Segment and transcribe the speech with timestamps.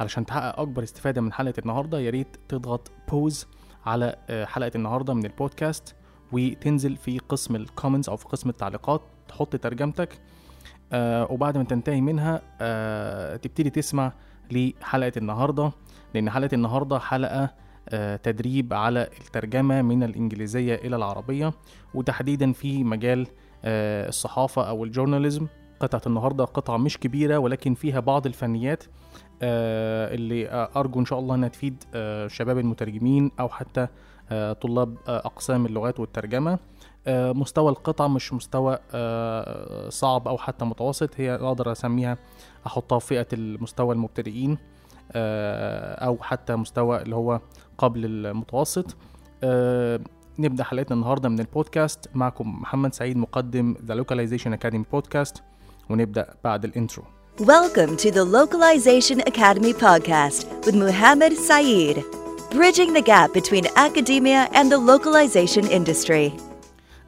[0.00, 3.46] علشان تحقق أكبر استفادة من حلقة النهارده يا ريت تضغط pause
[3.86, 5.94] على آه، حلقة النهارده من البودكاست
[6.32, 10.20] وتنزل في قسم ال comments أو في قسم التعليقات تحط ترجمتك
[10.92, 14.12] آه وبعد ما تنتهي منها آه تبتدي تسمع
[14.50, 15.72] لحلقة النهارده
[16.14, 17.62] لأن حلقة النهارده حلقة
[18.22, 21.52] تدريب على الترجمة من الإنجليزية إلى العربية
[21.94, 23.26] وتحديدا في مجال
[23.64, 25.46] الصحافة أو ال journalism
[25.82, 28.84] قطعه النهارده قطعة مش كبيرة ولكن فيها بعض الفنيات
[29.42, 33.86] آه اللي آه أرجو إن شاء الله إنها تفيد آه شباب المترجمين أو حتى
[34.60, 36.58] طلاب أقسام اللغات والترجمة.
[37.08, 38.78] مستوى القطعة مش مستوى
[39.88, 41.10] صعب أو حتى متوسط.
[41.16, 42.18] هي أقدر أسميها
[42.66, 44.58] أحطها في فئة المستوى المبتدئين
[45.14, 47.40] أو حتى مستوى اللي هو
[47.78, 48.96] قبل المتوسط.
[50.38, 52.10] نبدأ حلقتنا النهارده من البودكاست.
[52.14, 55.42] معكم محمد سعيد مقدم The Localization Academy podcast
[55.90, 57.04] ونبدأ بعد الانترو
[57.40, 61.96] Welcome to the Localization Academy podcast with Muhammad Saeed,
[62.50, 66.32] bridging the gap between academia and the localization industry.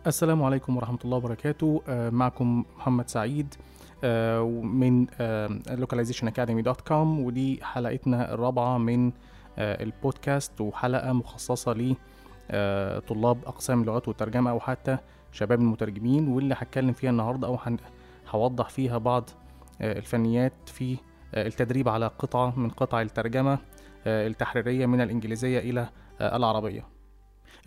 [0.06, 3.54] السلام عليكم ورحمة الله وبركاته آه، معكم محمد سعيد
[4.04, 5.06] آه، من
[5.68, 6.92] localizationacademy.com
[7.24, 9.12] ودي حلقتنا الرابعة من
[9.58, 11.72] آه، البودكاست وحلقة مخصصة
[12.50, 14.96] لطلاب أقسام اللغات والترجمة أو حتى
[15.32, 17.58] شباب المترجمين واللي هتكلم فيها النهاردة أو
[18.28, 19.30] هوضح فيها بعض
[19.80, 20.96] آه، الفنيات في
[21.34, 23.58] آه، التدريب على قطعة من قطع الترجمة
[24.06, 25.88] آه، التحريرية من الإنجليزية إلى
[26.20, 26.86] العربية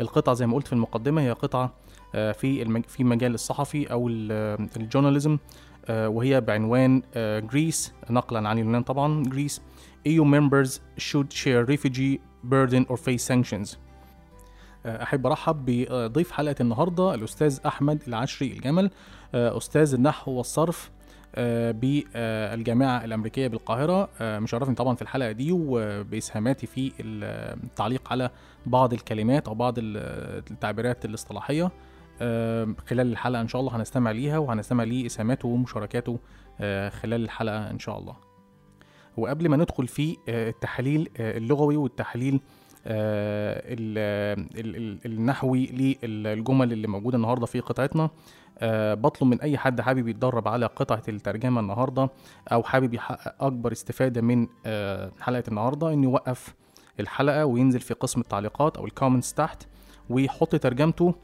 [0.02, 1.74] القطعة زي ما قلت في المقدمة هي قطعة
[2.14, 2.82] في.
[2.88, 5.38] في مجال الصحفي ال- الجورناليزم
[5.90, 7.02] وهي بعنوان
[7.52, 9.62] جريس نقلا عن اليونان طبعا جريس
[10.08, 10.70] EU members
[11.02, 12.18] should share refugee
[12.52, 13.76] burden or face sanctions
[14.88, 18.92] أحب أرحب بضيف حلقة النهارده الأستاذ أحمد العشري الجمل
[19.34, 20.92] أستاذ النحو والصرف
[21.36, 24.10] آه، بالجامعة الأمريكية بالقاهرة.
[24.22, 28.30] آه، مشرفني طبعا في الحلقة دي وبإسهاماتي في التعليق على
[28.66, 29.98] بعض الكلمات أو بعض ال-
[30.52, 31.72] التعبيرات الاصطلاحية.
[32.22, 36.20] آه، خلال الحلقة إن شاء الله هنستمع ليها وهنستمع لإسهاماته ومشاركاته
[36.90, 38.16] خلال الحلقة إن شاء الله.
[39.18, 42.42] وقبل ما ندخل في التحليل اللغوي والتحليل ال- ال- ال-
[45.06, 45.66] النحوي
[46.04, 48.10] للجمل اللي موجودة النهارده في قطعتنا.
[48.60, 52.10] آه، بطلب من أي حد حابب يتدرب على قطعة الترجمة النهارده
[52.52, 56.56] أو حابب يحقق أكبر استفادة من آه، حلقة النهارده إنه يوقف
[57.00, 59.64] الحلقة وينزل في قسم التعليقات أو الكومنتس تحت
[60.10, 61.16] ويحط ترجمته.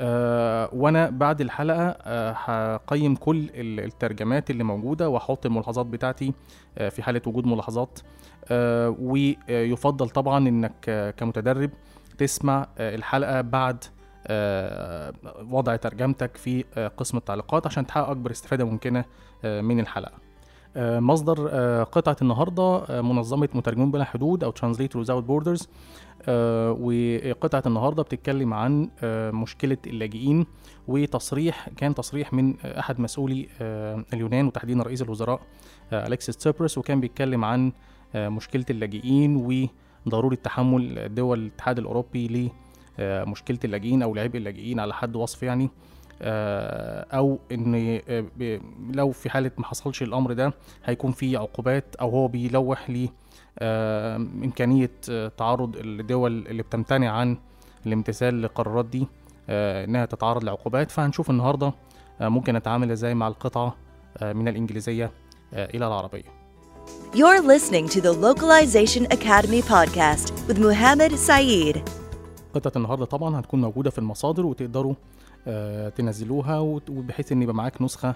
[0.00, 6.32] آه وأنا بعد الحلقة آه هقيم كل ال- الترجمات اللي موجودة وأحط الملاحظات بتاعتي
[6.78, 7.98] آه في حالة وجود ملاحظات.
[8.00, 8.04] آه
[8.50, 11.70] ويفضل طبعا إنك آه كمتدرب
[12.18, 13.84] تسمع آه الحلقة بعد
[14.26, 15.12] آه
[15.50, 19.04] وضع ترجمتك في آه قسم التعليقات عشان تحقق أكبر استفادة ممكنة
[19.44, 20.12] آه من الحلقة.
[20.76, 25.66] آه، مصدر آه، قطعة النهاردة آه، منظمة مترجمون بلا حدود أو Translate Without Borders.
[26.28, 30.46] آه، وقطعة النهاردة بتتكلم عن آه، مشكلة اللاجئين
[30.88, 35.40] وتصريح كان تصريح من آه، أحد مسؤولي آه، اليونان وتحديدا رئيس الوزراء
[35.92, 37.72] آه، أليكسيس تسيبرس وكان بيتكلم عن
[38.14, 39.36] آه، مشكلة اللاجئين
[40.06, 42.50] وضرورة تحمل دول الاتحاد الأوروبي
[42.98, 45.70] لمشكلة اللاجئين أو لعبء اللاجئين على حد وصف يعني
[46.22, 48.24] آه، أو إن آه،
[48.92, 50.52] لو في حالة ما حصلش الأمر ده
[50.84, 53.08] هيكون في عقوبات أو هو بيلوح ل
[53.58, 57.36] آه، إمكانية آه، تعرض الدول اللي بتمتنع عن
[57.86, 59.06] الامتثال للقرارات دي
[59.48, 60.90] آه، إنها تتعرض لعقوبات.
[60.90, 61.72] فهنشوف النهارده
[62.20, 63.76] آه، ممكن نتعامل إزاي مع القطعة
[64.18, 65.10] آه، من الإنجليزية
[65.54, 66.41] آه، إلى العربية.
[67.14, 71.80] You're listening to the Localization Academy podcast with Muhammad Saeed.
[72.54, 74.94] قطعة النهارده طبعا هتكون موجودة في المصادر وتقدروا
[75.46, 78.14] آه، تنزلوها وبحيث إن يبقى معاك نسخة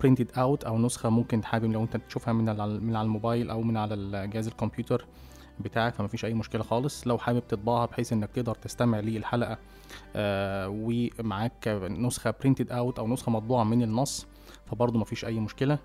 [0.00, 3.62] printed out أو نسخة ممكن حابب لو أنت تشوفها من على من على الموبايل أو
[3.62, 5.06] من على جهاز الكمبيوتر
[5.60, 9.58] بتاعك فما فيش أي مشكلة خالص لو حابب تطبعها بحيث إنك تقدر تستمع للحلقة
[10.16, 14.26] آه، ومعاك نسخة برينتد اوت أو نسخة مطبوعة من النص
[14.66, 15.78] فبرضه ما فيش أي مشكلة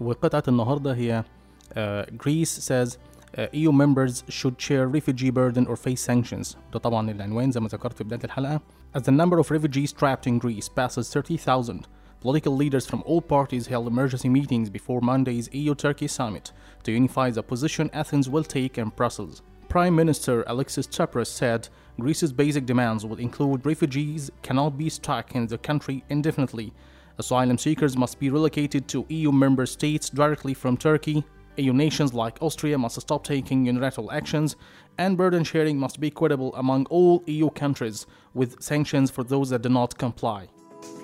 [0.00, 1.24] وقطعة النهارده هي
[1.70, 1.76] uh,
[2.16, 2.98] Greece says
[3.36, 7.68] uh, EU members should share refugee burden or face sanctions ده طبعا العنوان زي ما
[7.68, 8.60] ذكرت في بداية الحلقة
[8.94, 11.86] As the number of refugees trapped in Greece passes 30,000
[12.22, 16.52] Political leaders from all parties held emergency meetings before Monday's EU-Turkey summit
[16.84, 19.42] to unify the position Athens will take in Brussels.
[19.68, 21.68] Prime Minister Alexis Tsipras said
[21.98, 26.72] Greece's basic demands would include refugees cannot be stuck in the country indefinitely.
[27.18, 31.24] Asylum seekers must be relocated to EU member states directly from Turkey.
[31.58, 34.56] EU nations like Austria must stop taking unilateral actions,
[34.98, 39.62] and burden sharing must be equitable among all EU countries, with sanctions for those that
[39.62, 40.42] do not comply.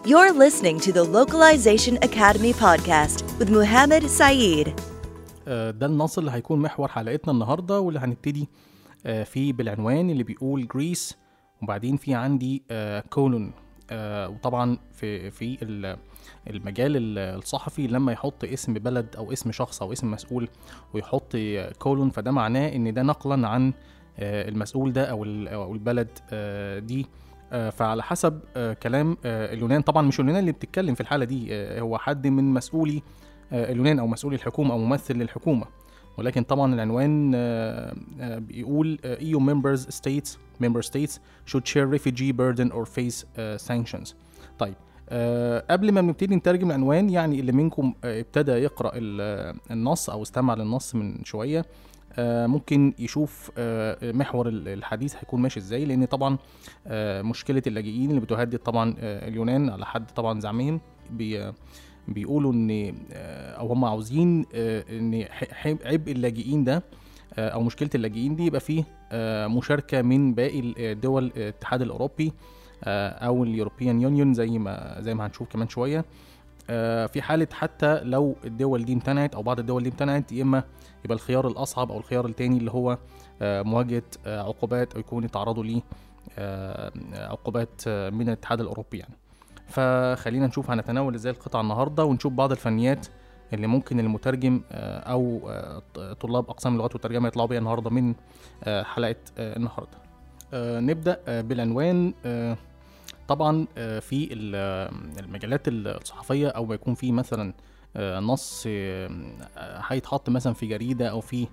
[0.04, 4.72] You're listening to the Localization Academy podcast with Muhammad Saeed.
[5.48, 8.48] آه، ده النص اللي هيكون محور حلقتنا النهارده واللي هنبتدي
[9.06, 11.16] آه، فيه بالعنوان اللي بيقول جريس
[11.62, 12.62] وبعدين في عندي
[13.10, 13.52] كولون
[13.91, 15.97] وطبعا في في ال-
[16.49, 20.49] المجال ال- الصحفي لما يحط اسم بلد أو اسم شخص أو اسم مسؤول
[20.93, 21.37] ويحط
[21.79, 23.73] كولون فده معناه إن ده نقلا عن
[24.19, 27.07] آه، المسؤول ده أو أو البلد آه، دي.
[27.51, 29.81] آه، فعلى حسب آه، كلام آه، اليونان.
[29.81, 33.01] طبعا مش اليونان اللي بتتكلم في الحالة دي آه، هو حد من مسؤولي
[33.53, 35.65] آه، اليونان أو مسؤولي الحكومة أو ممثل للحكومة.
[36.17, 40.29] ولكن طبعا العنوان آه، آه، بيقول آه، EU members states
[40.63, 41.11] member states
[41.51, 43.25] should share refugee burden or face
[43.67, 44.13] sanctions.
[44.59, 44.75] طيب
[45.69, 48.51] قبل ما بنبتدي نترجم العنوان يعني اللي منكم ابتدى
[49.21, 51.65] آه، النص أو استمع للنص من شوية
[52.17, 53.51] آه، ممكن يشوف
[54.03, 56.37] محور ال- الحديث هيكون ماشي إزاي لأن طبعا
[57.21, 60.81] مشكلة اللاجئين اللي بتهدد طبعا اليونان على حد طبعا زعمهم
[62.07, 65.25] بيقولوا إن آه، أو هم عاوزين آه، إن
[65.85, 66.83] عبء اللاجئين ده
[67.33, 68.83] آه، أو مشكلة اللاجئين دي يبقى فيه
[69.47, 72.33] مشاركة من باقي الدول الاتحاد الأوروبي
[72.83, 76.05] أو اليوروبيان يونيون زي ما زي ما هنشوف كمان شوية.
[77.07, 80.63] في حالة حتى لو الدول دي امتنعت أو بعض الدول دي امتنعت يا إما
[81.05, 82.97] يبقى الخيار الأصعب أو الخيار التاني اللي هو
[83.41, 85.81] مواجهة عقوبات أو يكون يتعرضوا ليه
[87.13, 89.13] عقوبات من الاتحاد الأوروبي يعني.
[89.67, 93.07] فخلينا نشوف هنتناول إزاي القطعة النهارده ونشوف بعض الفنيات
[93.53, 98.15] اللي ممكن المترجم آه، أو آه، طلاب أقسام اللغات والترجمة يطلعوا بيها النهارده من
[98.63, 99.97] آه، حلقة النهارده.
[100.79, 102.13] نبدأ بالعنوان.
[103.27, 103.65] طبعا
[103.99, 104.55] في ال-
[105.19, 107.53] المجالات الصحفية أو ما يكون في مثلا
[108.19, 108.63] نص
[109.87, 111.47] هيتحط مثلا في جريدة أو في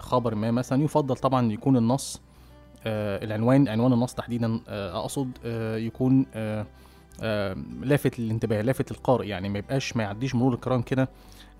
[0.00, 2.20] خبر ما مثلا يفضل طبعا يكون النص.
[2.86, 6.66] العنوان عنوان النص تحديدا آه، أقصد آه، يكون آه،
[7.22, 11.08] آه، لافت للانتباه لافت للقارئ يعني ما يبقاش ما يعديش مرور الكرام كده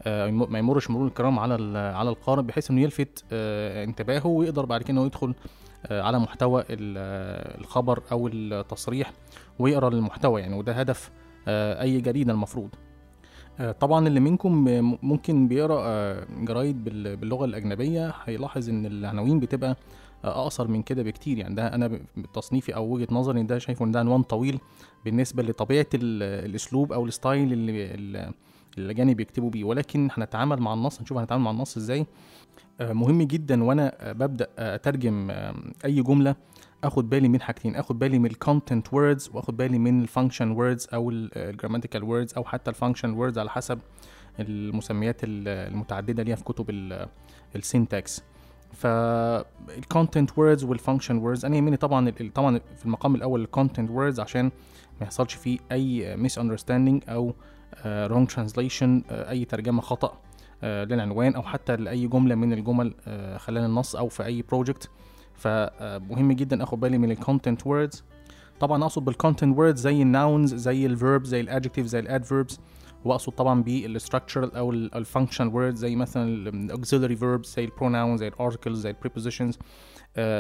[0.03, 4.83] آه، ما يمرش مرور الكرام على على القارئ بحيث إنه يلفت آه، انتباهه ويقدر بعد
[4.83, 5.35] كده إنه يدخل
[5.87, 9.13] آه، على محتوى ال- آه، الخبر أو التصريح
[9.59, 11.11] ويقرأ المحتوى يعني وده هدف
[11.49, 12.69] آه، أي جريدة المفروض.
[13.61, 14.65] آه، طبعا اللي منكم
[15.03, 19.77] ممكن بيقرأ آه، جرايد بال- باللغة الأجنبية هيلاحظ إن العناوين بتبقى آه،
[20.31, 21.39] أقصر من كده بكتير.
[21.39, 24.59] يعني ده أنا بتصنيفي أو وجهة نظري ده شايفه إن ده عنوان طويل
[25.05, 28.33] بالنسبة لطبيعة ال- الأسلوب أو ال style اللي اللي
[28.79, 29.65] الأجانب بيكتبوا بيه.
[29.65, 32.07] ولكن هنتعامل مع النص نشوف هنتعامل مع النص إزاي.
[32.81, 35.55] آه، مهم جدا وأنا ببدأ أترجم آه،
[35.85, 36.35] أي جملة
[36.85, 37.77] أخد بالي من حاجتين.
[37.77, 42.03] أخد بالي من ال content words وأخد بالي من ال function words أو ال grammatical
[42.05, 43.79] words أو حتى ال function words على حسب
[44.41, 46.67] المسميات ال- المتعددة ليها في كتب
[47.57, 48.23] ال syntax
[48.75, 53.91] فال content words وال function words أنا يهمني طبعا طبعا في المقام الأول ال content
[53.91, 54.45] words عشان
[55.01, 57.35] ما يحصلش فيه أي misunderstanding أو
[57.87, 60.19] wrong translation أي ترجمة خطأ
[60.63, 64.91] آه، للعنوان أو حتى لأي جملة من الجمل آه، خلال النص أو في أي project
[65.35, 68.05] فمهم جدا أخد بالي من ال content words
[68.61, 71.99] طبعا أقصد بال content words زي ال nouns زي ال verb زي ال adjective زي
[71.99, 72.61] ال adverbs
[73.05, 78.29] واقصد طبعا بال structural أو ال function words زي مثلا الاكسيلري فيربس زي البروناونز زي
[78.29, 79.59] الارتكلز زي البريبوزيشنز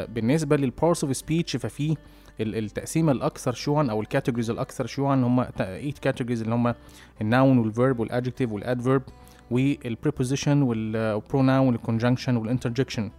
[0.09, 1.97] بالنسبة للبارس اوف سبيتش ففي
[2.41, 6.75] ال- التقسيمه الأكثر شيوعا أو ال categories الأكثر شيوعا هم 8 categories اللي هم
[7.21, 9.03] الناون والفيرب والادجكتيف والادفيرب
[9.51, 13.11] والبريبوزيشن والبروناون والكونجنكشن والانترجكشن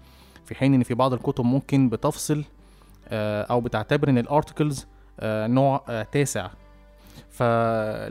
[0.46, 2.44] في حين إن في بعض الكتب ممكن بتفصل
[3.08, 4.88] آه، أو بتعتبر إن ال articles
[5.24, 6.50] نوع آه، تاسع.
[7.38, 7.44] ف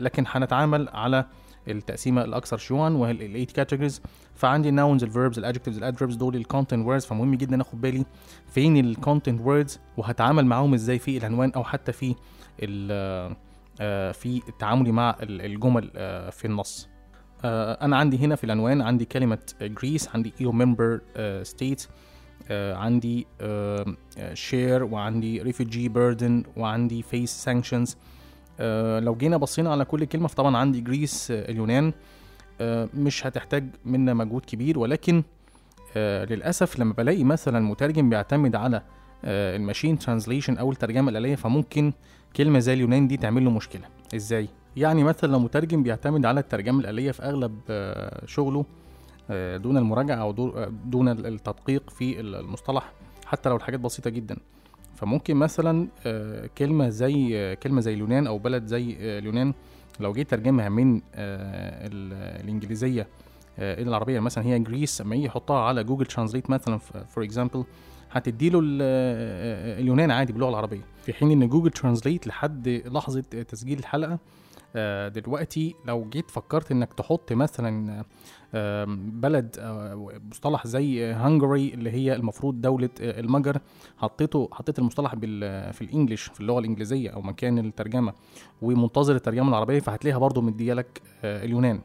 [0.03, 1.25] لكن هنتعامل على
[1.67, 4.01] التقسيمة الأكثر شيوعا وهي الايت كاتيجوريز
[4.35, 8.05] فعندي الناونز الفيربز الادجكتيفز الادفيربز دول ال content words فمهم جدا آخد بالي
[8.47, 12.15] فين الكونتنت ووردز وهتعامل معاهم إزاي في العنوان أو حتى في
[13.81, 16.89] آه، في تعاملي مع ال- الجمل آه، في النص.
[17.45, 21.01] آه، أنا عندي هنا في العنوان عندي كلمة Greece عندي EU member
[21.43, 21.87] state
[22.51, 23.27] عندي
[24.33, 27.97] share وعندي refugee burden وعندي face sanctions
[28.99, 31.93] لو جينا بصينا على كل كلمة فطبعا عندي Greece آه، اليونان.
[32.61, 35.23] آه، مش هتحتاج منا مجهود كبير ولكن
[35.97, 38.81] آه، للأسف لما بلاقي مثلا مترجم بيعتمد على
[39.25, 41.93] آه، ال machine translation أو الترجمة الآلية فممكن
[42.35, 43.83] كلمة زي اليونان دي تعمل له مشكلة.
[44.15, 44.47] إزاي؟
[44.77, 48.65] يعني مثلا لو مترجم بيعتمد على الترجمة الآلية في أغلب آه، شغله
[49.29, 52.91] آه، دون المراجعة أو دو- آه، دون التدقيق في المصطلح
[53.25, 54.37] حتى لو الحاجات بسيطة جدا.
[54.95, 59.53] فممكن مثلا آه، كلمة زي آه، كلمة زي اليونان أو بلد زي آه، اليونان
[59.99, 61.01] لو جيت ترجمها من آه،
[61.87, 63.07] ال- الإنجليزية
[63.59, 67.63] آه، إلى العربية مثلا هي Greece لما يجي يحطها على Google Translate مثلا for example
[68.11, 70.81] هتديله ال- آه، اليونان عادي باللغة العربية.
[71.05, 74.19] في حين إن Google Translate لحد لحظة تسجيل الحلقة آه،
[75.07, 78.03] دلوقتي لو جيت فكرت إنك تحط مثلا
[78.53, 83.57] آه، بلد آه، مصطلح زي Hungary اللي هي المفروض دولة آه، المجر
[83.97, 85.15] حطيته حطيت المصطلح
[85.71, 88.13] في ال English في اللغة الإنجليزية أو مكان الترجمة
[88.61, 91.81] ومنتظر الترجمة العربية فهتلاقيها برضو مديالك آه، اليونان.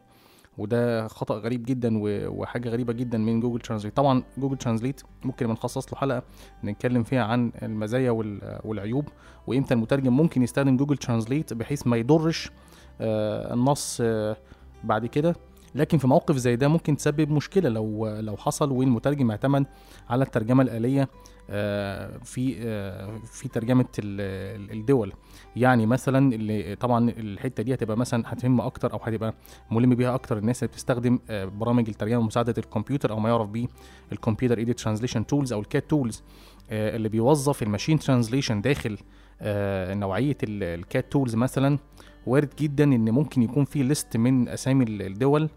[0.59, 5.47] وده خطأ غريب جدا و- وحاجة غريبة جدا من Google Translate طبعا Google Translate ممكن
[5.47, 6.23] بنخصص له حلقة
[6.65, 9.09] نتكلم فيها عن المزايا وال- والعيوب
[9.47, 12.53] وإمتى المترجم ممكن يستخدم Google Translate بحيث ما يضرش آه،
[13.01, 14.37] النص آه،
[14.85, 15.37] بعد كده.
[15.75, 19.67] لكن في موقف زي ده ممكن تسبب مشكلة لو لو حصل والمترجم اعتمد
[20.09, 21.09] على الترجمة الآلية
[21.51, 25.13] آه، في آه، في ترجمة ال- ال- الدول.
[25.57, 29.35] يعني مثلا اللي طبعا الحتة دي هتبقى مثلا هتهم أكتر أو هتبقى
[29.71, 33.67] ملم بيها أكتر الناس اللي بتستخدم آه، برامج الترجمة مساعدة الكمبيوتر أو ما يعرف بيه
[34.13, 36.23] ال computer aided translation tools أو ال CAT tools
[36.71, 38.99] اللي بيوظف ال machine translation داخل
[39.43, 41.79] آه، نوعية ال CAT tools مثلا.
[42.27, 45.49] وارد جدا إن ممكن يكون في list من أسامي ال- الدول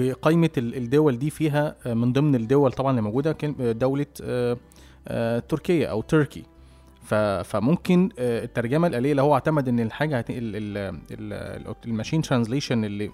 [0.00, 4.06] وقائمة ال- الدول دي فيها آه، من ضمن الدول طبعا اللي موجودة كلمة- آه، دولة
[4.22, 6.42] آه، تركيا أو تركي.
[7.44, 12.84] فممكن الترجمة الآلية لو هو اعتمد إن الحاجة هت- ال- ال- ال- ال machine translation
[12.84, 13.10] اللي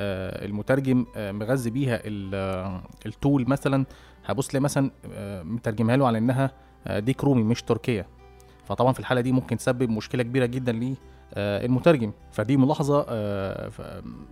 [0.00, 3.84] المترجم مغذي بيها ال- التول مثلا
[4.26, 4.90] هبص لي مثلا
[5.44, 6.50] مترجمها له على إنها
[6.98, 8.06] ديك رومي مش تركيا
[8.64, 10.72] فطبعا في الحالة دي ممكن تسبب مشكلة كبيرة جدا
[11.36, 13.70] للمترجم فدي ملاحظة آه،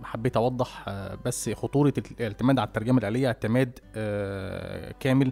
[0.03, 5.31] حبيت أوضح آه، بس خطورة الاعتماد على الترجمة الآلية اعتماد آه، كامل.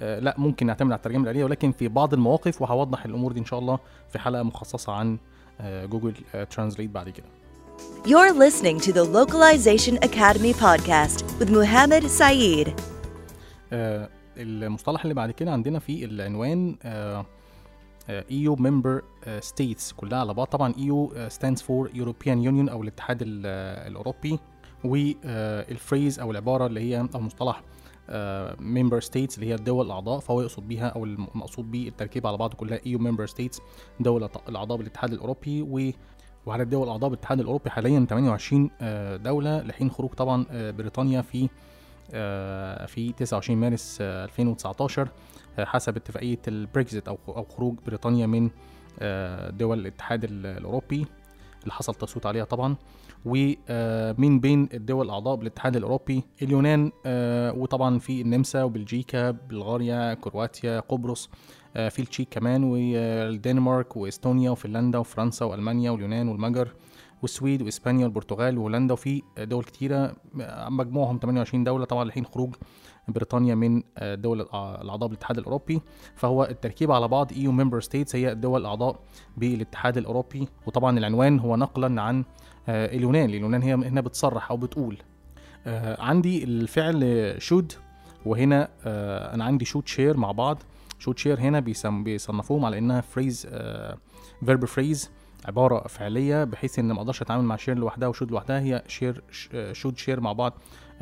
[0.00, 3.44] آه، لا ممكن نعتمد على الترجمة الآلية ولكن في بعض المواقف وهوضح الأمور دي إن
[3.44, 5.18] شاء الله في حلقة مخصصة عن
[5.60, 6.14] آه، جوجل
[6.50, 7.26] ترانزليت بعد كده.
[8.06, 12.70] You're listening to the Localization Academy podcast with Muhammad Saeed.
[13.72, 17.26] آه، المصطلح اللي بعد كده عندنا في العنوان آه، آه،
[18.10, 20.46] EU member آه، states كلها على بعض.
[20.46, 24.38] طبعا EU آه، stands for European Union أو الاتحاد ال- آه، الأوروبي.
[24.84, 27.20] والفريز أو العبارة اللي هي أو
[28.10, 32.36] آه، member states اللي هي الدول الأعضاء فهو يقصد بيها أو المقصود بيه التركيب على
[32.36, 33.60] بعض كلها EU member states
[34.00, 35.62] دول الأعضاء بالاتحاد الأوروبي.
[35.62, 35.90] و
[36.46, 41.44] وعدد الدول الأعضاء بالاتحاد الأوروبي حاليا 28 آه، دولة لحين خروج طبعا آه، بريطانيا في
[41.44, 41.48] آه،
[42.86, 45.08] في 29 مارس آه، 2019
[45.58, 48.50] آه، حسب اتفاقية البريكزيت أو أو خروج بريطانيا من
[48.98, 51.06] آه، دول الاتحاد ال- الأوروبي
[51.62, 52.76] اللي حصل تصويت عليها طبعا
[53.24, 61.30] ومن بين الدول الأعضاء بالاتحاد الأوروبي اليونان آه، وطبعا في النمسا وبلجيكا بلغاريا كرواتيا قبرص
[61.76, 66.72] آه، في التشيك كمان والدنمارك وإستونيا وفنلندا وفرنسا وألمانيا واليونان والمجر
[67.26, 70.16] والسويد وإسبانيا والبرتغال وهولندا وفي دول كتيرة
[70.68, 72.54] مجموعهم 28 دولة طبعا لحين خروج
[73.08, 75.80] بريطانيا من دول الأعضاء بالاتحاد الأوروبي.
[76.14, 79.00] فهو التركيب على بعض EU member states هي الدول الأعضاء
[79.36, 80.48] بالاتحاد الأوروبي.
[80.66, 82.24] وطبعا العنوان هو نقلا عن
[82.68, 84.98] آه، اليونان اليونان هي هنا بتصرح أو بتقول.
[85.66, 87.72] آه، عندي الفعل شود
[88.26, 90.62] وهنا آه، أنا عندي should share مع بعض.
[90.98, 91.60] should share هنا
[92.04, 93.46] بيصنفوهم على إنها phrase
[94.44, 95.10] verb phrase
[95.46, 99.22] عبارة فعلية بحيث إن ما أقدرش أتعامل مع share لوحدها و should لوحدها هي share
[99.72, 100.52] should share مع بعض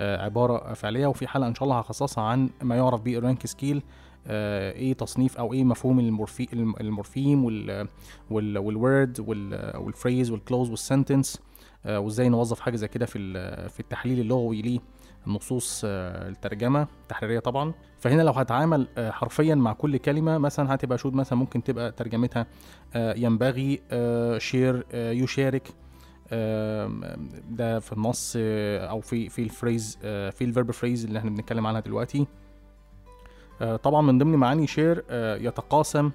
[0.01, 1.07] آه، عبارة فعلية.
[1.07, 3.83] وفي حلقه إن شاء الله هخصصها عن ما يعرف به ال rank scale
[4.27, 6.49] آه، إيه تصنيف أو إيه مفهوم المورفي
[6.81, 7.89] المورفيم وال
[8.31, 11.41] وال والورد وال- والفريز والكلوز والسنتنس
[11.89, 13.19] وإزاي نوظف حاجة زي كده في
[13.69, 14.81] في التحليل اللغوي لنصوص
[15.85, 17.73] آه، الترجمة التحريرية طبعا.
[17.99, 22.47] فهنا لو هتعامل آه، حرفيا مع كل كلمة مثلا هتبقى should مثلا ممكن تبقى ترجمتها
[22.95, 23.81] آه، ينبغي
[24.39, 25.69] share يشارك.
[27.51, 31.67] ده في النص أو في في ال phrase في ال verb phrase اللي إحنا بنتكلم
[31.67, 32.27] عنها دلوقتي.
[33.83, 35.05] طبعا من ضمن معاني share
[35.41, 36.11] يتقاسم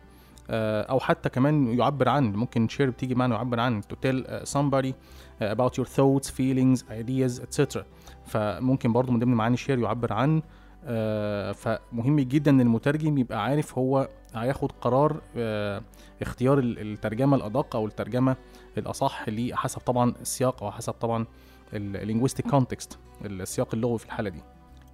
[0.50, 4.94] أو حتى كمان يعبر عن ممكن share بتيجي معنى يعبر عن to tell somebody
[5.42, 7.84] about your thoughts feelings ideas etc
[8.30, 10.42] فممكن برضو من ضمن معاني share يعبر عن
[10.86, 15.82] آه، فمهم جدا إن المترجم يبقى عارف هو هياخد قرار آه،
[16.22, 18.36] اختيار ال- الترجمة الأدق أو الترجمة
[18.78, 21.26] الأصح اللي حسب طبعا السياق أو حسب طبعا
[21.74, 24.40] ال linguistic context السياق اللغوي في الحالة دي.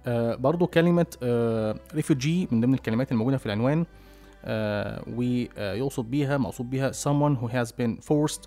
[0.06, 1.06] آه، برضو كلمة
[1.94, 3.86] refugee من ضمن الكلمات الموجودة في العنوان
[5.16, 8.42] ويقصد بيها مقصود بيها someone who has been forced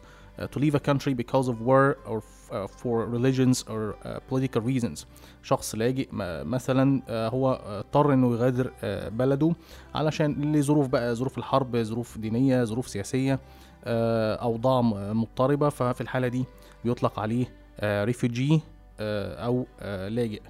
[0.53, 5.05] to leave a country because of war or for religions or uh, political reasons.
[5.43, 6.07] شخص لاجئ
[6.43, 8.71] مثلا آه، هو اضطر إنه يغادر
[9.09, 9.53] بلده
[9.95, 13.39] علشان لظروف بقى ظروف الحرب ظروف دينية ظروف سياسية
[13.85, 15.69] آه، اوضاع م- مضطربة.
[15.69, 16.45] ففي الحالة دي
[16.85, 17.45] بيطلق عليه
[17.83, 18.61] ريفوجي
[18.99, 19.65] أو
[20.07, 20.41] لاجئ.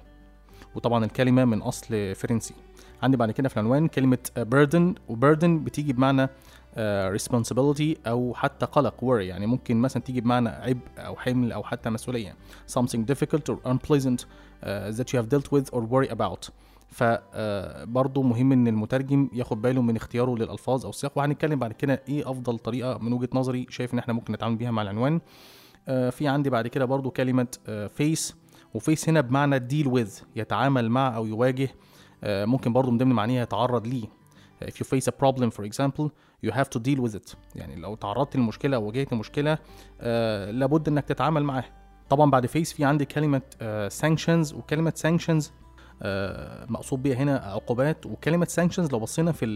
[0.74, 2.54] وطبعا الكلمة من أصل فرنسي.
[3.02, 5.00] عندي بعد كده في العنوان كلمة burden.
[5.08, 6.28] وبردن بتيجي بمعنى آه،
[7.16, 9.20] responsibility أو حتى قلق worry.
[9.20, 12.36] يعني ممكن مثلا تيجي بمعنى عبء أو حمل أو حتى مسؤولية.
[12.78, 16.50] something difficult or unpleasant uh, that you have dealt with or worry about.
[16.88, 22.30] فبرضه مهم إن المترجم ياخد باله من اختياره للألفاظ أو السياق وهنتكلم بعد كده إيه
[22.30, 25.20] أفضل طريقة من وجهة نظري شايف إن إحنا ممكن نتعامل بيها مع العنوان.
[25.88, 27.46] آه، في عندي بعد كده برضه كلمة
[27.94, 28.36] فيس
[28.74, 31.68] وفيس هنا بمعنى deal with يتعامل مع أو يواجه.
[32.24, 34.20] آه، ممكن برضه من ضمن معانيها يتعرض ليه.
[34.64, 36.08] if you face a problem for example
[36.46, 37.36] you have to deal with it.
[37.54, 39.58] يعني لو تعرضت لمشكلة أو واجهت مشكلة
[40.00, 41.80] آه لابد إنك تتعامل معاها.
[42.10, 45.44] طبعا بعد face في عندي كلمة آه sanctions وكلمة sanctions
[46.02, 49.46] آه مقصود بيها هنا عقوبات وكلمة sanctions لو بصينا في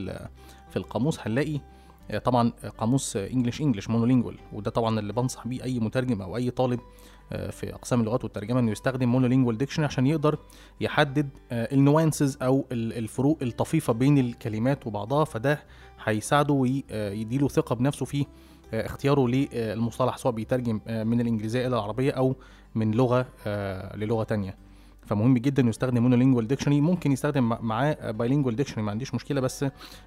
[0.70, 1.60] في القاموس هنلاقي
[2.10, 6.50] آه طبعا قاموس English English monolingual وده طبعا اللي بنصح بيه أي مترجم أو أي
[6.50, 6.80] طالب
[7.32, 10.38] آه، في أقسام اللغات والترجمة إنه يستخدم monolingual dictionary عشان يقدر
[10.80, 15.24] يحدد آه، ال nuances أو الفروق الطفيفة بين الكلمات وبعضها.
[15.24, 15.62] فده
[16.04, 18.26] هيساعده ويديله ثقة بنفسه في
[18.74, 22.36] آه، اختياره للمصطلح سواء بيترجم من الإنجليزية إلى العربية أو
[22.74, 23.26] من لغة
[23.96, 24.56] للغة تانية.
[25.06, 26.80] فمهم جدا يستخدم monolingual dictionary.
[26.80, 29.64] ممكن يستخدم معاه bilingual dictionary ما عنديش مشكلة بس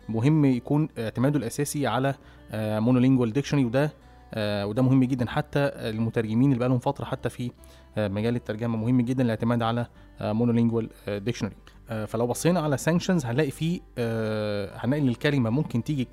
[0.09, 2.15] مهم يكون اعتماده الأساسي على
[2.53, 3.93] monolingual dictionary وده
[4.33, 5.29] آه وده مهم جدا.
[5.29, 7.51] حتى المترجمين اللي بقالهم فترة حتى في
[7.97, 9.87] آه مجال الترجمة مهم جدا الاعتماد على
[10.21, 15.83] monolingual آه dictionary آه فلو بصينا على sanctions هنلاقي فيه آه هنلاقي ان الكلمة ممكن
[15.83, 16.07] تيجي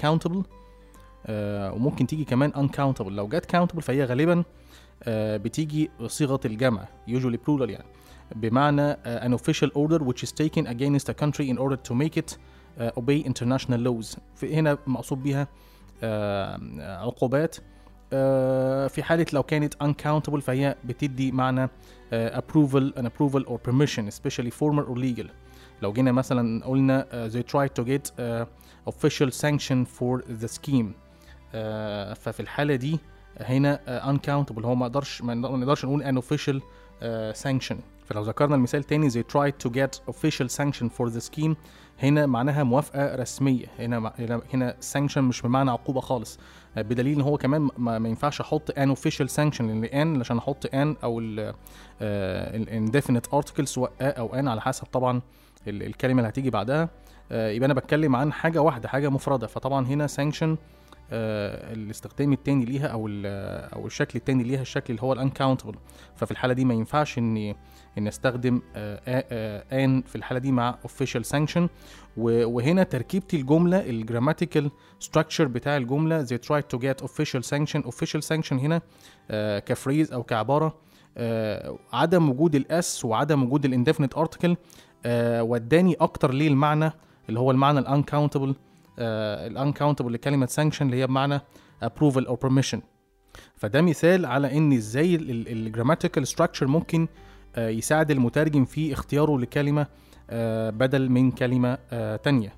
[1.27, 4.45] آه وممكن تيجي كمان uncountable لو جت countable فهي غالبا
[5.03, 7.85] آه بتيجي صيغه الجمع usually plural يعني
[8.37, 12.17] بمعنى uh, an official order which is taken against a country in order to make
[12.17, 12.37] it
[12.79, 16.05] uh, obey international laws هنا مقصود بيها uh,
[16.81, 17.57] عقوبات
[18.13, 21.71] آه، في حالة لو كانت uncountable فهي بتدي معنى
[22.13, 25.27] آه، approval an approval or permission especially formal or legal
[25.85, 28.47] لو جينا مثلا قلنا uh, they tried to get uh,
[28.93, 30.89] official sanction for the scheme.
[30.89, 31.57] Uh,
[32.15, 32.99] ففي الحالة دي
[33.41, 34.65] هنا uh, uncountable.
[34.65, 37.77] هو ما نقدرش ما نقدرش نقول an official uh, sanction.
[38.07, 41.55] فلو ذكرنا المثال تاني they tried to get official sanction for the scheme.
[42.03, 43.67] هنا معناها موافقة رسمية.
[43.79, 44.13] هنا
[44.55, 46.39] هنا sanction مش بمعنى عقوبة خالص.
[46.77, 50.75] بدليل إن هو كمان ما, ما ينفعش أحط an official sanction لأن ان عشان أحط
[50.75, 51.21] an أو
[52.01, 55.21] ال indefinite article سواء a أو an على حسب طبعا
[55.67, 56.89] الكلمة اللي هتيجي بعدها
[57.33, 59.47] آه، يبقى أنا بتكلم عن حاجة واحدة حاجة مفردة.
[59.47, 60.57] فطبعا هنا sanction
[61.13, 63.09] آه، الاستخدام التاني ليها أو
[63.75, 65.75] أو الشكل التاني ليها الشكل اللي هو ال uncountable
[66.17, 67.57] ففي الحالة دي ما ينفعش إني
[67.99, 71.63] ان أستخدم an في الحالة دي مع official sanction.
[72.17, 77.83] وهنا تركيبة الجملة ال grammatical structure بتاع الجملة they try to get official sanction.
[77.87, 78.81] official sanction هنا
[79.61, 80.75] ك phrase أو كعبارة
[81.93, 84.57] عدم وجود ال s وعدم وجود ال indefinite article
[85.41, 86.93] وداني أكتر ليه المعنى
[87.29, 88.55] اللي هو المعنى ال uncountable
[88.99, 91.41] ال uncountable لكلمة sanction اللي هي بمعنى
[91.85, 92.79] approval or permission.
[93.57, 97.09] فده مثال على إن إزاي ال grammatical structure ممكن
[97.57, 99.87] آه، يساعد المترجم في اختياره لكلمة
[100.31, 102.53] آه، بدل من كلمة آه، تانية.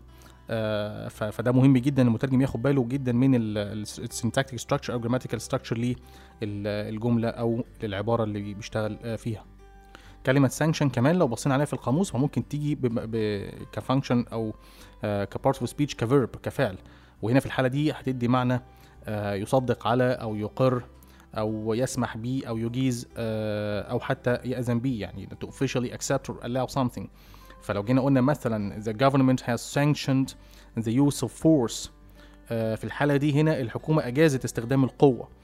[1.08, 5.96] فده مهم جدا المترجم ياخد باله جدا من ال syntactic structure أو grammatical structure
[6.42, 9.44] للجمله أو للعبارة اللي بيشتغل فيها.
[10.26, 12.78] كلمة sanction كمان لو بصينا عليها في القاموس فممكن تيجي
[13.72, 14.54] ك function أو
[15.02, 16.76] ك part of speech ك verb كفعل.
[17.22, 18.60] وهنا في الحالة دي هتدي معنى
[19.08, 20.82] يصدق على أو يقر
[21.34, 26.44] أو يسمح به أو يجيز آه، أو حتى يأذن به يعني to officially accept or
[26.44, 27.06] allow something.
[27.62, 30.34] فلو جينا قلنا مثلا the government has sanctioned
[30.82, 31.88] the use of force
[32.50, 35.22] آه، في الحالة دي هنا الحكومة أجازت استخدام القوة.
[35.22, 35.35] آه،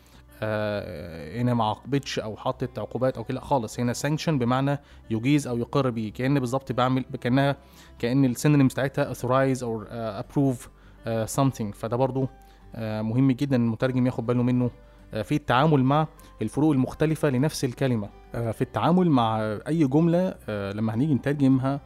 [1.41, 3.81] هنا ما عاقبتش أو حطت عقوبات أو كده خالص.
[3.81, 4.79] هنا sanction بمعنى
[5.11, 7.57] يجيز أو يقر بيه كأن بالظبط بعمل كأنها
[7.99, 11.75] كأن ال synonym بتاعتها uh, approve uh, something.
[11.75, 14.71] فده برضو uh, مهم جدا المترجم ياخد باله منه
[15.15, 16.07] آه، في التعامل مع
[16.43, 18.09] الفروق المختلفة لنفس الكلمة.
[18.35, 21.81] آه، في التعامل مع أي جملة آه، لما هنيجي نترجمها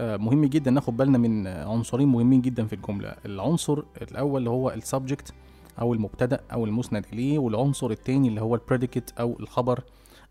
[0.00, 3.14] مهم جدا ناخد بالنا من عنصرين مهمين جدا في الجملة.
[3.26, 5.34] العنصر الأول اللي هو ال subject.
[5.80, 9.80] أو المبتدأ أو المسند إليه والعنصر التاني اللي هو ال predicate أو الخبر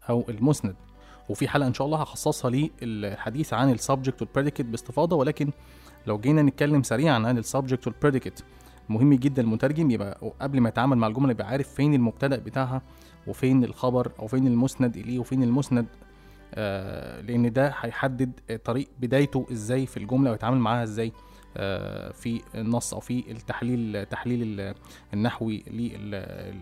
[0.10, 0.76] أو المسند.
[1.30, 2.52] وفي حلقة إن شاء الله هخصصها
[2.82, 5.52] للحديث عن ال subject وال predicate باستفاضة ولكن
[6.08, 8.44] لو جينا نتكلم سريعا عن ال subject وال predicate
[8.90, 12.82] مهم جدا المترجم يبقى قبل ما يتعامل مع الجملة يبقى عارف فين المبتدأ بتاعها
[13.28, 15.86] وفين الخبر أو فين المسند إليه وفين المسند
[16.54, 18.32] آه لأن ده هيحدد
[18.66, 21.12] طريق بدايته إزاي في الجملة ويتعامل معاها إزاي.
[22.14, 24.74] في النص أو في التحليل التحليل
[25.14, 25.64] النحوي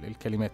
[0.03, 0.51] للكلمات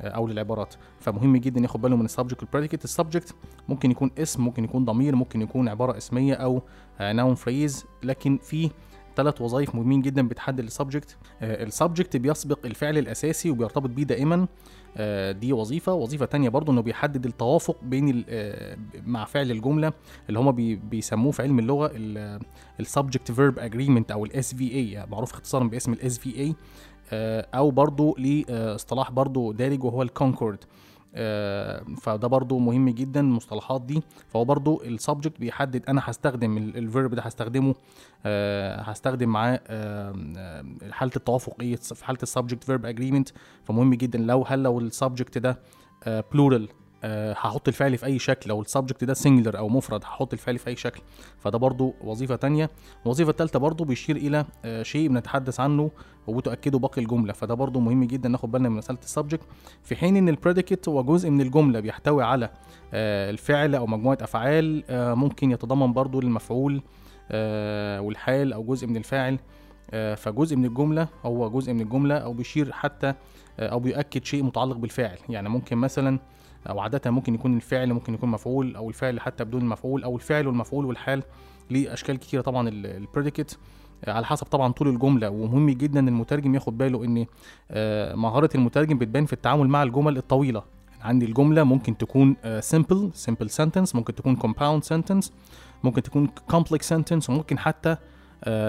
[0.00, 0.74] أو للعبارات.
[1.00, 3.34] فمهم جدا ياخد باله من ال subject وال predicate ال subject
[3.68, 6.62] ممكن يكون اسم ممكن يكون ضمير ممكن يكون عبارة اسمية أو
[7.00, 8.70] noun phrase لكن في
[9.16, 11.16] ثلاث وظائف مهمين جدا بتحدد ال subject.
[11.42, 14.34] ال subject بيسبق الفعل الأساسي وبيرتبط بيه دائما.
[14.34, 14.48] آه،
[15.32, 15.92] دي وظيفة.
[15.92, 18.76] وظيفة تانية برضو إنه بيحدد التوافق بين آه،
[19.06, 19.92] مع فعل الجملة
[20.28, 20.50] اللي هما
[20.90, 21.90] بيسموه في علم اللغة
[22.80, 26.54] ال subject verb agreement أو ال SVA معروف اختصارا باسم ال SVA
[27.12, 30.66] آه، أو برضو ليه اصطلاح برضو دارج وهو الكونكورد آه،
[32.02, 34.02] فده برضو مهم جدا المصطلحات دي.
[34.28, 37.74] فهو برضو ال subject بيحدد أنا هستخدم ال verb ده هستخدمه
[38.26, 39.60] آه، هستخدم معاه
[40.90, 43.28] حالة التوافق إيه في حالة ال subject verb agreement
[43.64, 45.58] فمهم جدا لو هل لو ال subject ده
[46.32, 46.83] plural أه
[47.32, 48.50] هحط الفعل في أي شكل.
[48.50, 51.00] لو ال subject ده singular أو مفرد هحط الفعل في أي شكل.
[51.38, 52.70] فده برضو وظيفة تانية.
[53.04, 55.90] الوظيفه الثالثه برضو بيشير إلى أه شيء بنتحدث عنه
[56.26, 57.32] وبتاكده باقي الجملة.
[57.32, 59.44] فده برضو مهم جدا ناخد بالنا من مسألة ال subject.
[59.82, 62.50] في حين إن ال predicate هو جزء من الجملة بيحتوي على
[62.94, 66.82] أه الفعل أو مجموعة أفعال ممكن يتضمن برضو المفعول
[68.04, 69.38] والحال أو جزء من الفاعل
[70.16, 73.14] فجزء من الجملة هو جزء من الجملة أو بيشير حتى
[73.58, 75.18] أو بيؤكد شيء متعلق بالفاعل.
[75.28, 76.18] يعني ممكن مثلا
[76.68, 80.46] أو عادة ممكن يكون الفعل ممكن يكون مفعول أو الفعل حتى بدون المفعول أو الفعل
[80.46, 81.22] والمفعول والحال
[81.70, 83.58] ليه أشكال كتيرة طبعا ال predicate
[84.08, 87.26] على حسب طبعا طول الجملة ومهم جدا المترجم ياخد باله إن
[88.16, 90.62] مهارة المترجم بتبان في التعامل مع الجمل الطويلة.
[91.02, 95.30] عندي الجملة ممكن تكون simple simple sentence ممكن تكون compound sentence
[95.84, 97.96] ممكن تكون complex sentence وممكن حتى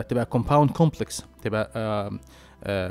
[0.10, 2.12] تبقى compound complex تبقى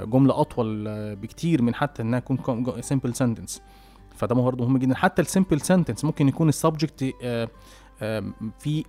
[0.06, 0.84] جملة أطول
[1.16, 3.60] بكتير من حتى إنها تكون simple sentence.
[4.14, 4.94] فده برضه مهم جدا.
[4.94, 7.14] حتى ال simple sentence ممكن يكون ال subject
[8.58, 8.84] في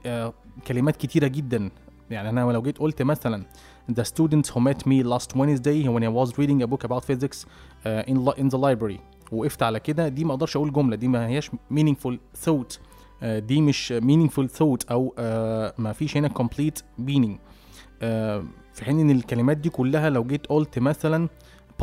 [0.68, 1.70] كلمات كتيرة جدا.
[2.10, 3.44] يعني أنا لو جيت قلت مثلا
[3.92, 7.46] the student who met me last Wednesday when I was reading a book about physics
[7.46, 9.00] uh, in, in the library.
[9.32, 12.14] وقفت على كده دي ما أقدرش أقول جملة دي ما هياش meaningful
[12.46, 12.76] thought.
[12.76, 15.22] uh, دي مش meaningful thought أو uh,
[15.80, 17.36] ما فيش هنا complete meaning.
[17.36, 18.06] uh,
[18.74, 21.30] في حين إن الكلمات دي كلها لو جيت قلت مثلا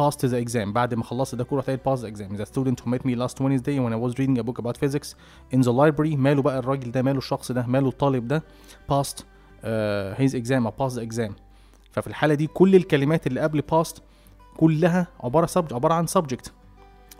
[0.01, 2.91] passed the exam بعد ما خلصت ده كله هتلاقي passed the exam the student who
[2.95, 5.15] met me last Wednesday when I was reading a book about physics
[5.55, 8.43] in the library ماله بقى الراجل ده ماله الشخص ده ماله الطالب ده
[8.93, 11.33] passed uh, his exam or passed the exam
[11.91, 14.01] ففي الحالة دي كل الكلمات اللي قبل passed
[14.57, 16.51] كلها عبارة subject عبارة عن subject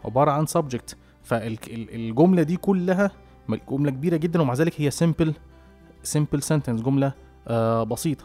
[0.05, 3.11] عبارة عن subject فالجملة دي كلها
[3.71, 5.33] جملة كبيرة جدا ومع ذلك هي simple
[6.17, 7.13] simple sentence جملة
[7.47, 7.51] uh,
[7.85, 8.25] بسيطة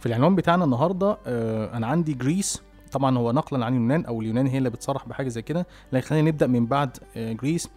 [0.00, 2.62] في العنوان بتاعنا النهارده آه أنا عندي جريس.
[2.92, 5.66] طبعا هو نقلا عن اليونان أو اليونان هي اللي بتصرح بحاجة زي كده.
[5.92, 7.68] لكن خلينا نبدأ من بعد آه جريس.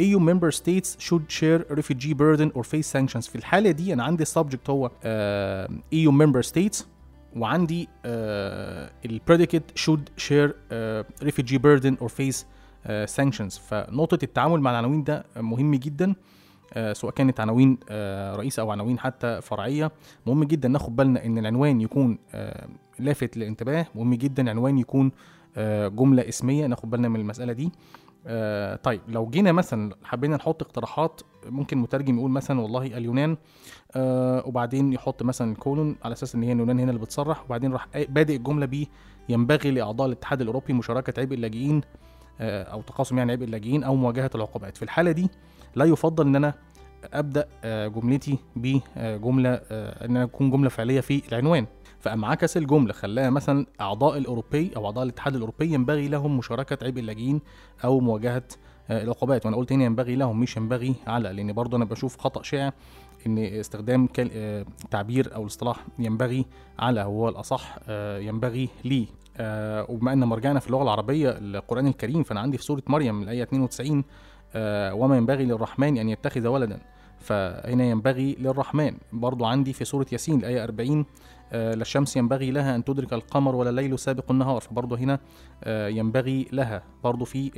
[0.00, 3.30] EU member states should share refugee burden or face sanctions.
[3.30, 4.88] في الحالة دي أنا عندي ال subject هو
[5.94, 6.84] EU member states
[7.36, 7.88] وعندي
[9.04, 10.50] ال predicate should share
[11.24, 12.44] refugee burden or face
[13.16, 13.60] sanctions.
[13.60, 16.10] فنقطة التعامل مع العناوين ده مهم جدا.
[16.10, 16.14] آه
[16.92, 19.92] سواء كانت عناوين آه رئيسة أو عناوين حتى فرعية.
[20.26, 23.86] مهم جدا ناخد بالنا إن العنوان يكون آه لافت للانتباه.
[23.94, 25.12] مهم جدا عنوان يكون
[25.88, 27.72] جملة اسمية ناخد بالنا من المسألة دي.
[28.82, 33.36] طيب لو جينا مثلا حبينا نحط اقتراحات ممكن مترجم يقول مثلا والله اليونان
[34.46, 37.44] وبعدين يحط مثلا الكولون على أساس إن هي اليونان هنا اللي بتصرح.
[37.44, 38.86] وبعدين راح بادئ الجملة بيه
[39.28, 41.80] ينبغي لأعضاء الاتحاد الأوروبي مشاركة عبء اللاجئين
[42.40, 44.76] أو تقاسم يعني عبء اللاجئين أو مواجهة العقوبات.
[44.76, 45.30] في الحالة دي
[45.76, 46.54] لا يفضل إن أنا
[47.12, 51.66] أبدأ جملتي بجملة إن أنا تكون جملة فعلية في العنوان.
[52.00, 57.00] فقام عكس الجملة خلاها مثلا أعضاء الأوروبي أو أعضاء الاتحاد الأوروبي ينبغي لهم مشاركة عبء
[57.00, 57.40] اللاجئين
[57.84, 58.42] أو مواجهة
[58.90, 59.46] العقوبات.
[59.46, 62.72] وأنا قلت هنا ينبغي لهم مش ينبغي على لأن برضه أنا بشوف خطأ شائع
[63.26, 64.08] إن استخدام
[64.90, 66.46] تعبير أو الاصطلاح ينبغي
[66.78, 67.78] على هو الأصح
[68.18, 69.06] ينبغي لي.
[69.88, 74.04] وبما إن مرجعنا في اللغة العربية القران الكريم فأنا عندي في سورة مريم الآية 92
[74.56, 76.78] وما ينبغي للرحمن أن يتخذ ولدا.
[77.18, 78.96] فهنا ينبغي للرحمن.
[79.12, 81.06] برضو عندي في سورة ياسين الآية 40
[81.52, 84.60] آه لا الشمس ينبغي لها أن تدرك القمر ولا الليل سابق النهار.
[84.60, 85.18] فبرضو هنا
[85.64, 86.82] آه ينبغي لها.
[87.04, 87.50] برضو في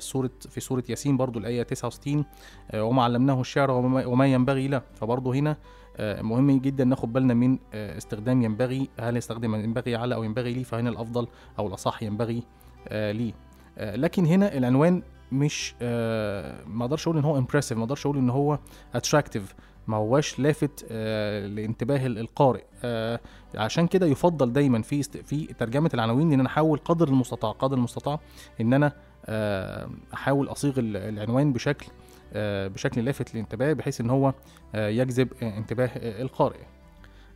[0.00, 2.24] سورة في سورة ياسين برضو الآية 69
[2.70, 4.82] آه وما علمناه الشعر وما, ينبغي له.
[4.94, 5.56] فبرضو هنا
[5.96, 8.88] آه مهم جدا ناخد بالنا من آه استخدام ينبغي.
[9.00, 11.26] هل يستخدم ينبغي على أو ينبغي لي؟ فهنا الأفضل
[11.58, 12.42] أو الأصح ينبغي
[12.88, 13.34] آه لي.
[13.78, 15.02] آه لكن هنا العنوان
[15.34, 18.58] مش آه ما أقدرش أقول ان هو impressive ما أقدرش أقول ان هو
[18.94, 19.54] attractive
[19.88, 22.62] ما هواش لافت آه لانتباه القارئ.
[22.84, 23.20] آه
[23.54, 28.20] عشان كده يفضل دايما في في ترجمة العناوين ان أنا أحاول قدر المستطاع قدر المستطاع
[28.60, 28.92] إن أنا
[29.26, 31.86] آه أحاول أصيغ العنوان بشكل
[32.32, 34.34] آه بشكل لافت للانتباه بحيث إن هو
[34.74, 36.58] آه يجذب انتباه القارئ.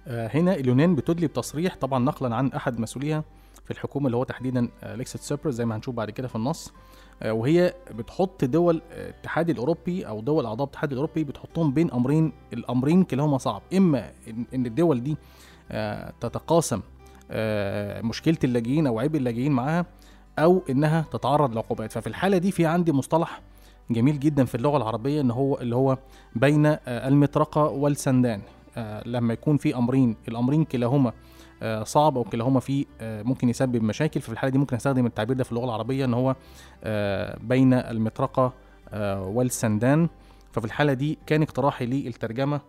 [0.07, 3.25] آه، هنا اليونان بتدلي بتصريح طبعا نقلا عن أحد مسؤوليها
[3.65, 6.69] في الحكومة اللي هو تحديدا آه، أليكسيس تسيبراس زي ما هنشوف بعد كده في النص.
[6.69, 6.73] آه،
[7.25, 13.05] وهي بتحط دول آه، الاتحاد الأوروبي أو دول أعضاء الاتحاد الأوروبي بتحطهم بين أمرين الأمرين
[13.05, 13.63] كلاهما صعب.
[13.77, 14.11] إما
[14.55, 15.17] إن الدول دي
[15.71, 16.81] آه، تتقاسم
[17.31, 19.87] آه، مشكلة اللاجئين أو عيب اللاجئين معاها
[20.39, 21.93] أو إنها تتعرض لعقوبات.
[21.93, 23.41] ففي الحالة دي في عندي مصطلح
[23.91, 25.99] جميل جدا في اللغة العربية إن هو اللي هو
[26.37, 28.41] بين آه، المطرقة والسندان.
[28.77, 31.13] آه، لما يكون في أمرين الأمرين كلاهما آه،
[31.83, 34.21] صعب أو كلاهما فيه آه، ممكن يسبب مشاكل.
[34.21, 36.37] ففي الحالة دي ممكن استخدم التعبير ده في اللغة العربية إن هو
[36.85, 38.53] آه، بين المطرقة
[38.89, 40.09] آه، والسندان.
[40.53, 42.61] ففي الحالة دي كان اقتراحي للترجمة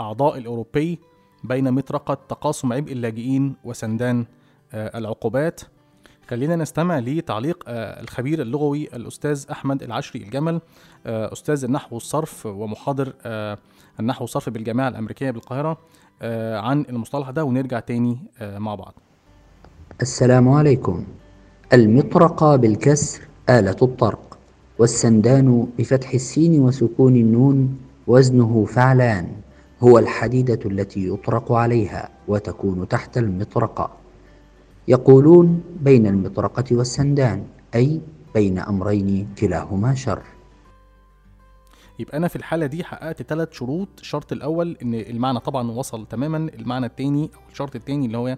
[0.00, 0.98] أعضاء الأوروبي
[1.44, 4.26] بين مطرقة تقاسم عبء اللاجئين وسندان
[4.72, 5.60] آه، العقوبات.
[6.30, 10.60] خلينا نستمع لتعليق آه، الخبير اللغوي الأستاذ أحمد العشري الجمل
[11.06, 13.58] آه، أستاذ النحو والصرف ومحاضر آه،
[14.00, 15.70] النحو والصرف بالجامعة الأمريكية بالقاهرة.
[15.70, 15.78] آه،
[16.22, 18.94] عن المصطلح ده ونرجع تاني آه، مع بعض.
[20.02, 21.04] السلام عليكم.
[21.72, 24.38] المطرقة بالكسر آلة الطرق
[24.78, 29.28] والسندان بفتح السين وسكون النون وزنه فعلان
[29.80, 33.90] هو الحديدة التي يطرق عليها وتكون تحت المطرقة.
[34.88, 38.00] يقولون بين المطرقة والسندان أي
[38.34, 40.22] بين أمرين كلاهما شر.
[41.98, 43.88] يبقى أنا في الحالة دي حققت ثلاث شروط.
[44.00, 48.36] الشرط الأول إن المعنى طبعا وصل تماما المعنى الثاني أو الشرط الثاني اللي هو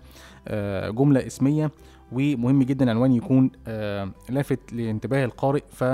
[0.48, 1.70] آه، جملة اسمية
[2.12, 5.84] ومهم جدا العنوان يكون آه، لافت لانتباه القارئ ف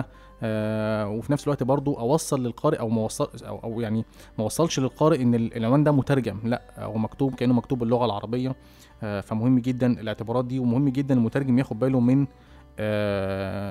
[0.43, 4.05] آه، وفي نفس الوقت برضو أوصل للقارئ أو ما وصل أو, أو يعني
[4.39, 6.39] ما وصلش للقارئ إن ال- العنوان ده مترجم.
[6.45, 8.57] لأ هو مكتوب كأنه مكتوب باللغة العربية
[9.01, 12.27] فمهم جدا الاعتبارات دي ومهم جدا المترجم ياخد باله من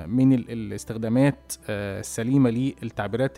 [0.06, 3.36] من ال- الاستخدامات آه، السليمة للتعبيرات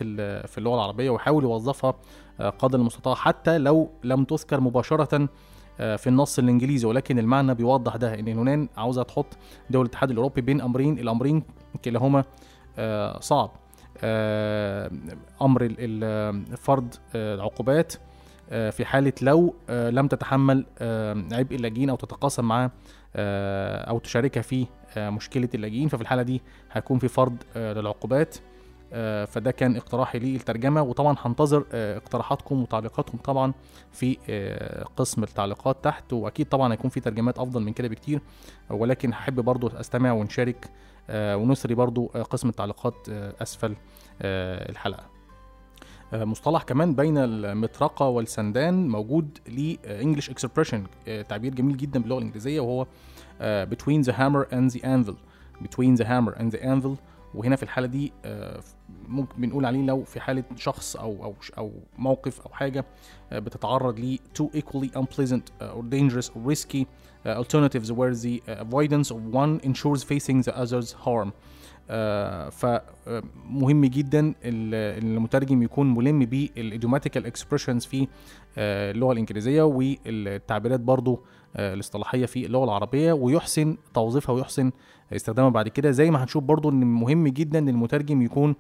[0.49, 1.95] في اللغة العربية ويحاول يوظفها
[2.41, 5.29] آه، قدر المستطاع حتى لو لم تذكر مباشرة
[5.81, 6.87] آه، في النص الإنجليزي.
[6.87, 9.27] ولكن المعنى بيوضح ده إن اليونان عاوزة تحط
[9.71, 11.43] دول الاتحاد الأوروبي بين أمرين الأمرين
[11.85, 12.25] كلاهما
[12.79, 13.51] آه، صعب.
[14.05, 14.91] آه،
[15.43, 15.75] أمر
[16.59, 17.93] فرض آه، العقوبات
[18.51, 22.71] آه، في حالة لو آه، لم تتحمل آه، عبء اللاجئين أو تتقاسم معاه آه،
[23.17, 24.67] أو تشاركها في
[24.97, 25.89] آه، مشكلة اللاجئين.
[25.89, 26.43] ففي الحالة دي
[26.73, 28.37] هيكون في فرض آه، للعقوبات.
[28.93, 30.83] آه، فده كان اقتراحي للترجمة.
[30.83, 33.53] وطبعا هنتظر آه، اقتراحاتكم وتعليقاتكم طبعا
[33.93, 36.13] في آه، قسم التعليقات تحت.
[36.13, 38.21] وأكيد طبعا هيكون في ترجمات أفضل من كده بكتير.
[38.71, 40.71] ولكن هحب برضو أستمع ونشارك
[41.11, 43.77] آه، ونسري برضو آه، قسم التعليقات آه، أسفل
[44.23, 45.03] آه، الحلقة.
[45.03, 45.18] آه،
[46.13, 50.85] مصطلح كمان بين المطرقه والسندان موجود لانجلش اكسبريشن
[51.29, 52.87] تعبير جميل جدا باللغة الانجليزيه وهو
[53.41, 55.17] آه، between the hammer and the anvil
[55.63, 56.97] between the hammer and the anvil
[57.35, 58.61] وهنا في الحاله دي آه،
[59.09, 62.85] ممكن بنقول عليه لو في حاله شخص أو أو أو موقف أو حاجة
[63.33, 68.43] آه، بتتعرض ل two equally unpleasant uh, or dangerous or risky uh, alternatives where the
[68.49, 71.33] uh, avoidance of one ensures facing the other's harm آه،
[72.51, 78.09] فمهم جدا ال- المترجم يكون ملم بال idiomatical expressions في
[78.59, 81.21] آه، اللغة الإنجليزية والتعبيرات برضو
[81.57, 84.71] آه، الاصطلاحية في اللغة العربية ويحسن توظيفها ويحسن
[85.13, 85.91] استخدامها بعد كده.
[85.91, 88.55] زي ما هنشوف برضو إن مهم جدا إن المترجم يكون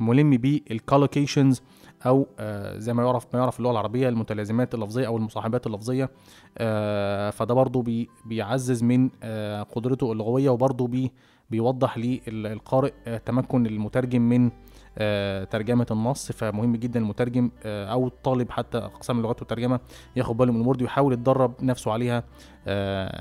[0.00, 1.62] ملم بال collocations
[2.06, 6.10] أو آه، زي ما يعرف ما يعرف اللغة العربية المتلازمات اللفظية أو المصاحبات اللفظية
[6.58, 11.12] آه، فده برضو بي بيعزز من آه، قدرته اللغوية وبرضو بي
[11.50, 14.50] بيوضح للقارئ آه، تمكن المترجم من
[14.98, 16.32] آه، ترجمة النص.
[16.32, 19.80] فمهم جدا المترجم آه، أو الطالب حتى أقسام اللغات والترجمة
[20.16, 22.24] ياخد باله من الأمور دي ويحاول يتدرب نفسه عليها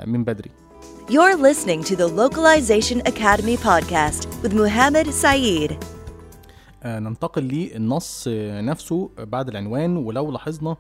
[0.05, 0.49] من بدري.
[1.09, 5.73] You're listening to the Localization Academy podcast with Muhammad Saeed.
[6.85, 8.27] ننتقل للنص
[8.61, 9.97] نفسه بعد العنوان.
[9.97, 10.75] ولو لاحظنا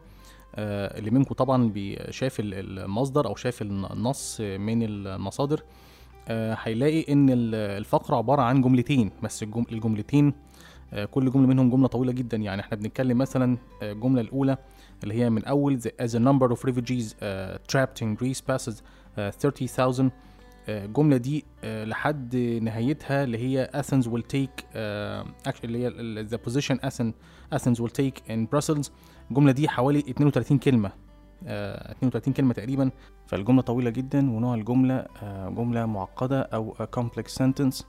[0.57, 1.71] اللي منكم طبعا
[2.09, 5.61] شاف ال- المصدر أو شاف النص من المصادر.
[6.29, 10.33] هيلاقي إن ال- الفقرة عبارة عن جملتين بس الجم- الجملتين
[10.93, 12.37] آه، كل جملة منهم جملة طويلة جدا.
[12.37, 14.57] يعني إحنا بنتكلم مثلا آه، الجملة الأولى
[15.03, 18.73] اللي هي من أول the- as a number of refugees uh, trapped in Greece passes
[18.73, 20.11] uh, 30,000
[20.69, 26.27] آه، الجملة دي آه، لحد نهايتها اللي هي Athens will take آه، actually اللي هي
[26.27, 27.13] the position Athens
[27.55, 28.89] Athens will take in Brussels.
[29.29, 30.87] الجملة دي حوالي 32 كلمة.
[30.89, 30.93] آه،
[31.47, 32.91] 32 كلمة تقريبا.
[33.27, 37.83] فالجملة طويلة جدا ونوع الجملة آه، جملة معقدة أو complex sentence.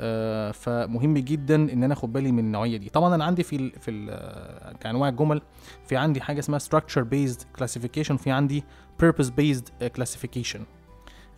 [0.00, 2.88] آه، فمهم جدا إن أنا أخد بالي من النوعية دي.
[2.88, 5.42] طبعا أنا عندي في ال في ال آه، كأنواع الجمل
[5.86, 8.64] في عندي حاجة اسمها structure based classification في عندي
[9.02, 10.60] purpose based classification.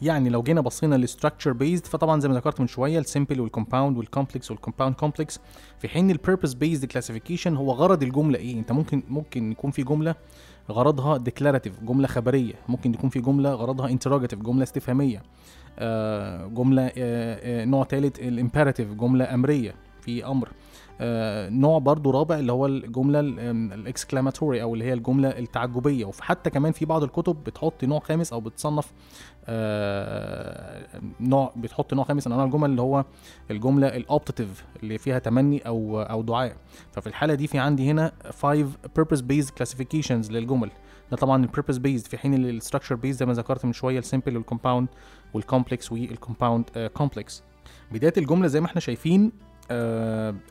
[0.02, 3.96] يعني لو جينا بصينا لل structure based فطبعا زي ما ذكرت من شوية السمبل والكومباوند
[3.96, 5.40] والكومبلكس والكومباوند كومبلكس
[5.78, 9.82] في حين ال purpose based classification هو غرض الجملة إيه؟ أنت ممكن ممكن يكون في
[9.82, 10.14] جملة
[10.70, 12.54] غرضها declarative جملة خبرية.
[12.68, 15.22] ممكن يكون في جملة غرضها interrogative جملة استفهامية.
[15.78, 20.48] آه، جملة آه، آه، نوع ثالث ال imperative جملة أمرية في أمر.
[21.50, 26.04] نوع برضو رابع اللي هو الجملة ال exclamatory أو اللي هي الجملة التعجبية.
[26.04, 28.92] وحتى كمان في بعض الكتب بتحط نوع خامس أو بتصنف
[29.46, 30.86] آه،
[31.20, 33.04] نوع بتحط نوع خامس من أنواع الجمل اللي هو
[33.50, 36.56] الجملة ال optative اللي فيها تمني أو أو دعاء.
[36.92, 40.70] ففي الحالة دي في عندي هنا 5 purpose based classifications للجمل.
[41.10, 43.98] ده طبعا ال purpose based في حين ال structure based زي ما ذكرت من شوية
[43.98, 44.88] السمبل والكومباوند
[45.34, 47.42] والكومبلكس والكومباوند كومبلكس
[47.92, 49.32] بداية الجملة زي ما إحنا شايفين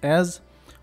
[0.03, 0.41] as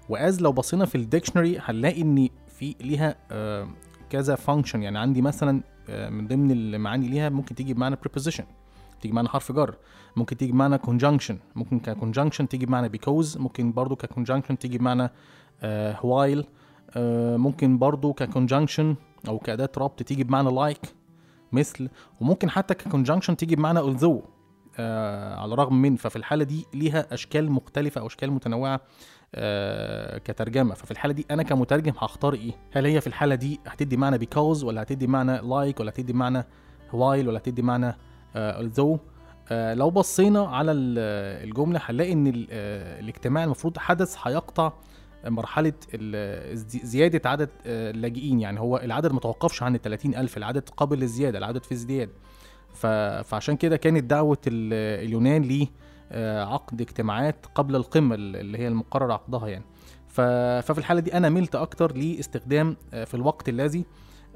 [0.08, 3.68] وas لو بصينا في ال dictionary هنلاقي إن في ليها آه،
[4.10, 8.44] كذا function يعني عندي مثلا آه، من ضمن المعاني ليها ممكن تيجي بمعنى preposition
[9.00, 9.76] تيجي بمعنى حرف جر.
[10.16, 11.34] ممكن تيجي بمعنى conjunction.
[11.54, 13.40] ممكن ك conjunction تيجي بمعنى because.
[13.40, 15.10] ممكن برضو ك conjunction تيجي بمعنى
[15.62, 16.44] آه، while.
[16.90, 18.84] آه، ممكن برضو كconjunction
[19.28, 20.88] أو كأداة ربط تيجي بمعنى like
[21.52, 21.88] مثل.
[22.20, 24.04] وممكن حتى كconjunction تيجي بمعنى although.
[24.04, 24.33] آه
[25.38, 28.80] على الرغم من ففي الحالة دي ليها أشكال مختلفة أو أشكال متنوعة
[29.34, 30.74] آه كترجمة.
[30.74, 34.64] ففي الحالة دي أنا كمترجم هختار إيه؟ هل هي في الحالة دي هتدي معنى because
[34.64, 36.42] ولا هتدي معنى like ولا هتدي معنى
[36.92, 36.94] while
[37.26, 37.96] ولا هتدي معنى
[38.36, 38.98] آه although
[39.52, 44.72] آه لو بصينا على ال- الجملة هنلاقي إن ال- آه الاجتماع المفروض حدث هيقطع
[45.26, 45.72] مرحلة
[46.64, 48.40] زيادة عدد آه، اللاجئين.
[48.40, 52.10] يعني هو العدد متوقفش عن ال 30 ألف العدد قابل للزيادة العدد في ازدياد.
[52.74, 55.66] فعشان كده كانت دعوة ال- اليونان ل
[56.52, 59.64] عقد اجتماعات قبل القمة ال- اللي هي المقرر عقدها يعني.
[60.08, 63.84] ففي الحالة دي أنا ملت أكتر لاستخدام آه، في الوقت الذي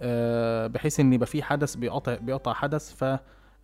[0.01, 2.95] آه، بحيث إن يبقى في حدث بيقطع بيقطع حدث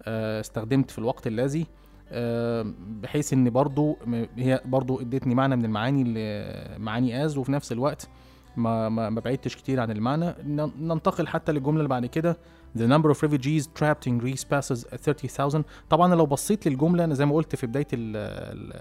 [0.05, 1.67] فاستخدمت في الوقت الذي
[2.09, 2.67] آه،
[3.03, 3.97] بحيث إن برضو
[4.39, 8.09] هي برضو إدتني معنى من المعاني اللي معاني as وفي نفس الوقت
[8.57, 10.35] ما ما, بعدتش كتير عن المعنى.
[10.81, 12.37] ننتقل حتى للجملة اللي بعد كده.
[12.79, 17.27] The number of refugees trapped in Greece passes 30,000 طبعا لو بصيت للجملة أنا زي
[17.27, 18.73] ما قلت في ال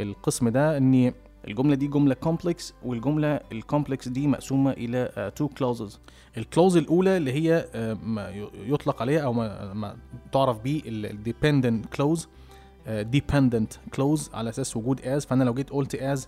[0.00, 1.12] القسم ده إن
[1.48, 6.00] الجملة دي جملة complex والجملة ال complex دي مقسومة إلى two clauses
[6.36, 9.96] ال clause الأولى اللي هي آه، ما يطلق عليها أو ما, ما
[10.32, 12.28] تعرف بيه ال dependent clause
[12.86, 15.26] dependent clause على أساس وجود as.
[15.26, 16.20] فأنا لو جيت قلت as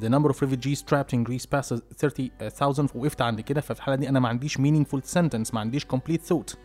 [0.00, 4.08] the number of refugees trapped in Greece passes 30,000 وقفت عند كده ففي الحالة دي
[4.08, 6.56] أنا ما عنديش meaningful sentence ما عنديش complete thought.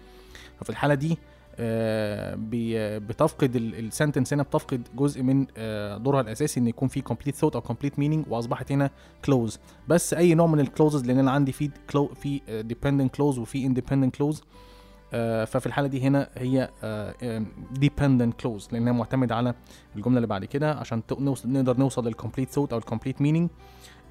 [0.60, 1.18] ففي الحالة دي
[1.56, 7.02] آه، بي- بتفقد ال sentence هنا بتفقد جزء من آه، دورها الأساسي إن يكون في
[7.02, 8.90] complete thought أو complete meaning وأصبحت هنا
[9.30, 11.70] clause بس أي نوع من ال clauses لأن أنا عندي في
[12.22, 13.68] في آه، dependent clause وفي
[14.20, 14.42] clause آه،
[15.46, 17.44] ففي الحالة دي هنا هي آه، آه،
[17.80, 19.54] dependent clause لانها معتمدة على
[19.96, 21.02] الجملة اللي بعد كده عشان
[21.46, 23.48] نقدر نوصل لل complete thought أو ال complete meaning.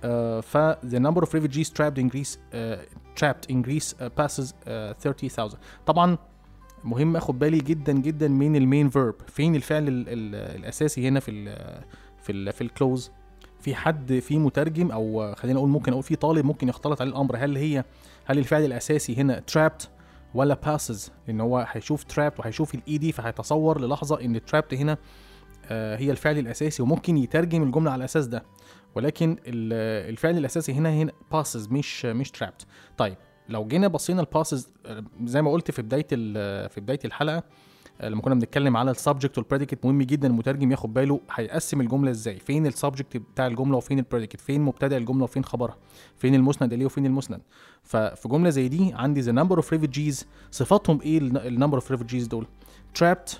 [0.04, 2.80] آه، ف the number of refugees trapped in Greece آه،
[3.20, 6.18] trapped in Greece آه، passes آه، 30,000 طبعا
[6.84, 11.20] مهم اخد بالي جدا جدا من ال main verb فين الفعل ال ال الأساسي هنا
[11.20, 11.54] في ال
[12.22, 13.10] في ال في ال clause
[13.60, 17.36] في حد في مترجم أو خلينا أقول ممكن أقول في طالب ممكن يختلط عليه الأمر.
[17.36, 17.84] هل هي
[18.24, 19.86] هل الفعل الأساسي هنا trapped
[20.34, 24.98] ولا passes لأن هو هيشوف trapped وهيشوف ال ed فهيتصور للحظة إن trapped هنا
[25.66, 28.42] آه، هي الفعل الأساسي وممكن يترجم الجملة على الأساس ده.
[28.94, 32.64] ولكن ال- الفعل الأساسي هنا هنا passes مش مش trapped.
[32.98, 33.16] طيب
[33.48, 34.68] لو جينا بصينا ال passes
[35.24, 36.06] زي ما قلت في بداية
[36.68, 37.42] في بداية الحلقة آه،
[38.02, 42.10] لما كنا بنتكلم على ال subject وال predicate مهم جدا المترجم ياخد باله هيقسم الجملة
[42.10, 42.36] إزاي.
[42.38, 45.76] فين ال subject بتاع الجملة وفين ال predicate فين مبتدأ الجملة وفين خبرها؟
[46.16, 47.40] فين المسند إليه وفين المسند؟
[47.82, 50.24] ففي جملة زي دي عندي the number of refugees.
[50.50, 52.46] صفاتهم إيه ال number of refugees دول؟
[52.98, 53.30] trapped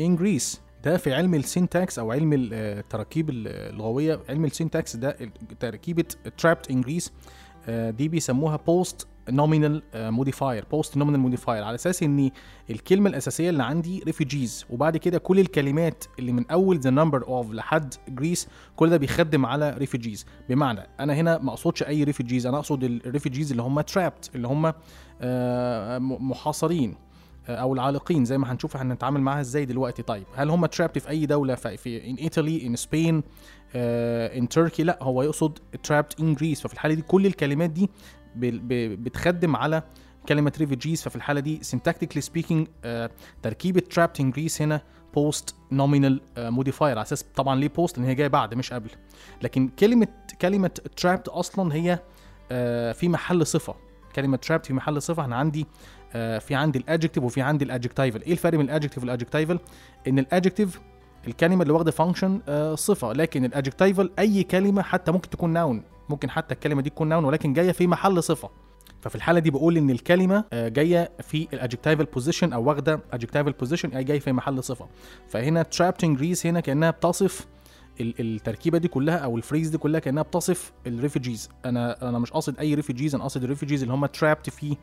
[0.00, 0.56] in Greece.
[0.84, 4.20] ده في علم ال syntax أو علم ال- التراكيب ال- اللغوية.
[4.28, 5.16] علم ال syntax ده
[5.60, 6.04] تركيبة
[6.42, 7.10] trapped in Greece.
[7.68, 8.94] آه، دي بيسموها post
[9.30, 12.30] nominal modifier post nominal modifier على أساس ان
[12.70, 14.70] الكلمة الأساسية اللي عندي refugees.
[14.70, 19.46] وبعد كده كل الكلمات اللي من أول the number of لحد Greece كل ده بيخدم
[19.46, 20.24] على refugees.
[20.48, 24.72] بمعنى أنا هنا ما أقصدش أي refugees أنا أقصد الريفوجيز اللي هم trapped اللي هم
[25.20, 26.94] آه، محاصرين
[27.48, 30.02] آه، أو العالقين زي ما هنشوف هنتعامل معاها إزاي دلوقتي.
[30.02, 34.98] طيب هل هم trapped في أي دولة؟ في, Italy in Spain uh, in Turkey لا
[35.02, 36.60] هو يقصد trapped in Greece.
[36.62, 37.90] ففي الحالة دي كل الكلمات دي
[38.36, 39.82] بتخدم على
[40.28, 43.10] كلمة refugees ففي الحالة دي syntactically speaking uh,
[43.42, 44.82] تركيبة trapped in Greece هنا
[45.72, 46.82] nominal uh, modifier.
[46.82, 48.90] على أساس طبعا ليه post لأن هي جاية بعد مش قبل.
[49.42, 50.08] لكن كلمه
[50.40, 52.02] كلمة trapped أصلا هي uh,
[52.96, 53.74] في محل صفة.
[54.16, 55.24] كلمة trapped في محل صفة.
[55.24, 55.66] أنا عندي
[56.14, 59.11] آه، في عندي ال adjective وفي عندي ال adjectival إيه الفرق بين ال adjective وال
[59.11, 59.58] adjectival
[60.08, 60.80] إن ال adjective
[61.26, 62.40] الكلمة اللي واخدة function
[62.74, 63.12] صفة.
[63.12, 67.24] لكن ال adjectival أي كلمة حتى ممكن تكون noun ممكن حتى الكلمة دي تكون noun
[67.24, 68.50] ولكن جاية في محل صفة.
[69.00, 73.38] ففي الحالة دي بقول إن الكلمة آه، جاية في ال adjectival position أو واخدة adjectival
[73.60, 74.86] position اي جاي في محل صفة.
[75.28, 77.46] فهنا trapped in Greece هنا كأنها بتصف
[78.00, 82.18] ال- التركيبة دي كلها أو ال phrase دي كلها كأنها بتصف ال refugees أنا أنا
[82.18, 84.76] مش قاصد أي refugees أنا قاصد ال refugees اللي هم trapped في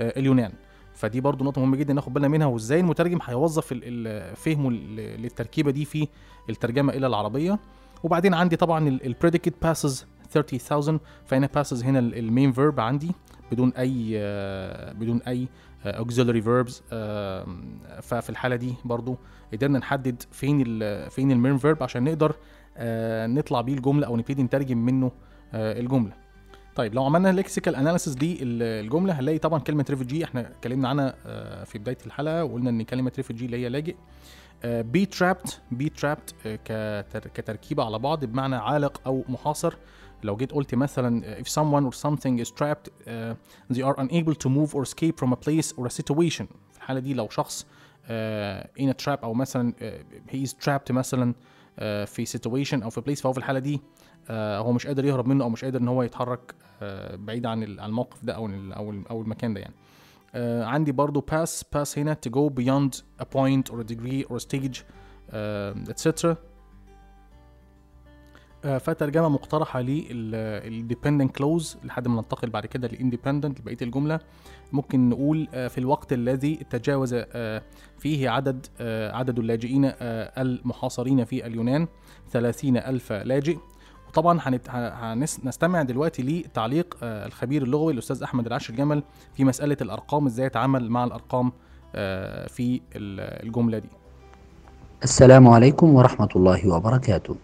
[0.00, 0.52] آه، اليونان.
[0.94, 3.66] فدي برضو نقطة مهمة جدا ناخد بالنا منها وإزاي المترجم هيوظف
[4.36, 6.08] فهمه لل- للتركيبة دي في
[6.50, 7.58] الترجمة إلى العربية.
[8.04, 13.12] وبعدين عندي طبعا ال predicate passes 30000 فهنا passes هنا ال main verb عندي
[13.52, 15.48] بدون أي آه، بدون أي
[15.86, 17.46] auxiliary verbs آه،
[18.02, 19.16] ففي الحالة دي برضو
[19.52, 20.64] قدرنا نحدد فين
[21.08, 22.34] فين ال main verb عشان نقدر
[22.76, 25.10] آه، نطلع بيه الجملة أو نبتدي نترجم منه
[25.54, 26.12] آه، الجملة.
[26.74, 31.78] طيب لو عملنا lexical analysis للجملة هنلاقي طبعا كلمة refugee إحنا اتكلمنا عنها آه، في
[31.78, 33.94] بداية الحلقة وقلنا إن كلمة refugee اللي هي لاجئ
[34.64, 36.34] be trapped be trapped
[37.34, 39.74] كتركيبة على بعض بمعنى عالق أو محاصر.
[40.22, 43.10] لو جيت قلت مثلا uh, if someone or something is trapped uh,
[43.74, 47.00] they are unable to move or escape from a place or a situation في الحالة
[47.00, 48.08] دي لو شخص uh,
[48.82, 53.00] in a trap أو مثلا uh, he is trapped مثلا uh, في situation أو في
[53.00, 55.88] place فهو في الحالة دي uh, هو مش قادر يهرب منه أو مش قادر إن
[55.88, 58.46] هو يتحرك uh, بعيد عن ال- عن الموقف ده أو
[59.10, 59.74] أو المكان ده يعني.
[60.32, 64.36] Uh, عندي برضو pass pass هنا to go beyond a point or a degree or
[64.36, 66.36] a stage uh, etc.
[68.64, 74.20] آه، فترجمة مقترحة لل dependent clause لحد ما ننتقل بعد كده لل independent لبقية الجملة.
[74.72, 77.62] ممكن نقول آه، في الوقت الذي تجاوز آه،
[77.98, 78.66] فيه عدد
[79.14, 79.92] عدد اللاجئين
[80.38, 81.86] المحاصرين في اليونان
[82.32, 83.58] 30 ألف لاجئ.
[84.08, 89.02] وطبعا هنت- ه- هنس- نستمع دلوقتي لتعليق الخبير اللغوي الأستاذ أحمد العشر جمل
[89.34, 91.52] في مسألة الأرقام إزاي يتعامل مع الأرقام
[92.48, 93.88] في ال- الجملة دي.
[95.04, 97.36] السلام عليكم ورحمة الله وبركاته.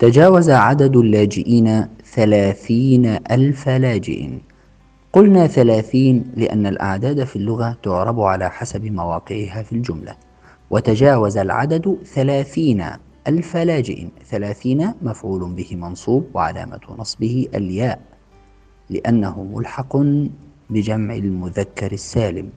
[0.00, 4.28] تجاوز عدد اللاجئين ثلاثين ألف لاجئ.
[5.12, 10.16] قلنا ثلاثين لأن الأعداد في اللغة تعرب على حسب مواقعها في الجملة.
[10.70, 12.84] وتجاوز العدد ثلاثين
[13.26, 14.08] ألف لاجئ.
[14.26, 18.00] ثلاثين مفعول به منصوب وعلامة نصبه الياء
[18.90, 19.96] لأنه ملحق
[20.70, 22.48] بجمع المذكر السالم.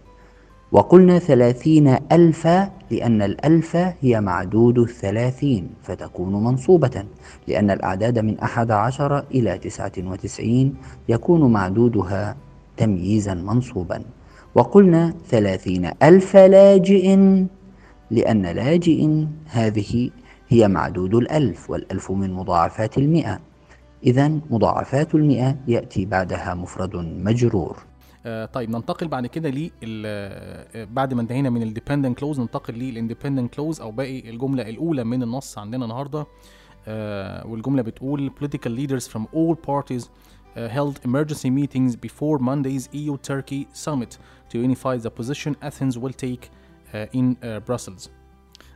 [0.74, 7.05] وقلنا ثلاثين ألفا لأن الألف هي معدود الثلاثين فتكون منصوبة
[7.47, 10.76] لأن الأعداد من أحد عشر إلى تسعة وتسعين
[11.09, 12.38] يكون معدودها
[12.78, 14.03] تمييزا منصوبا.
[14.55, 17.17] وقلنا ثلاثين ألف لاجئ
[18.11, 20.09] لأن لاجئ هذه
[20.49, 23.39] هي معدود الألف والألف من مضاعفات المئة.
[24.05, 27.92] إذا مضاعفات المئة يأتي بعدها مفرد مجرور.
[28.53, 29.71] طيب ننتقل بعد كده ل
[30.93, 35.03] بعد ما انتهينا من ال dependent clause ننتقل لل independent clause أو باقي الجملة الأولى
[35.03, 36.28] من النص عندنا النهارده
[36.88, 40.03] آه، والجملة بتقول political leaders from all parties
[40.55, 44.17] held emergency meetings before Monday's EU Turkey summit
[44.49, 46.49] to unify the position Athens will take
[47.13, 47.36] in
[47.67, 48.09] Brussels.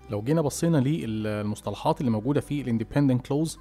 [0.10, 3.60] لو جينا بصينا للمصطلحات اللي موجودة في ال independent clause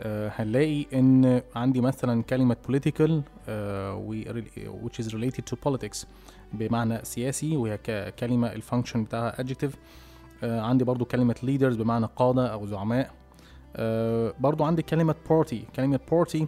[0.00, 3.22] آه، هنلاقي إن عندي مثلا كلمة political آه،
[4.82, 6.06] which is related to politics
[6.52, 9.72] بمعنى سياسي وهي ك- كلمة ال function بتاعها adjective.
[10.44, 13.10] آه، عندي برضو كلمة leaders بمعنى قادة أو زعماء.
[13.76, 15.56] آه، برضو عندي كلمة party.
[15.76, 16.42] كلمة party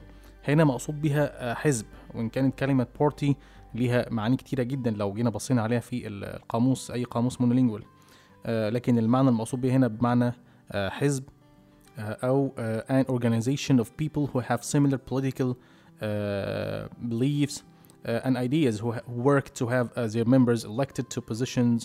[0.49, 1.87] هنا مقصود بها آه، حزب.
[2.15, 3.33] وإن كانت كلمة party
[3.75, 7.83] ليها معاني كتيرة جدا لو جينا بصينا عليها في القاموس أي قاموس monolingual
[8.49, 10.33] لكن المعنى المقصود به هنا بمعنى
[10.73, 11.25] آه، حزب
[11.99, 12.53] أو
[12.89, 15.55] an organization of people who have similar political
[17.13, 18.93] beliefs uh, and ideas who
[19.29, 21.81] work to have uh, their members elected to positions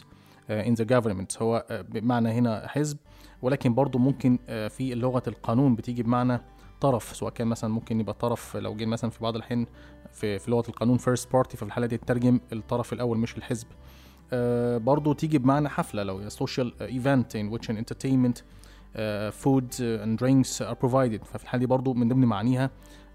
[0.50, 1.38] uh, in the government.
[1.42, 2.98] هو uh, بمعنى هنا حزب.
[3.42, 6.42] ولكن برضو ممكن uh, في لغة القانون بتيجي بمعنى
[6.82, 7.16] طرف.
[7.16, 9.66] سواء كان مثلا ممكن يبقى طرف لو جه مثلا في بعض الأحيان
[10.12, 13.68] في, في لغة القانون first party ففي الحالة دي تترجم الطرف الأول مش الحزب.
[13.68, 14.34] Uh,
[14.78, 20.62] برضو تيجي بمعنى حفلة لو social event in which an entertainment uh, food and drinks
[20.62, 21.26] are provided.
[21.26, 22.70] ففي الحالة دي برضو من ضمن معانيها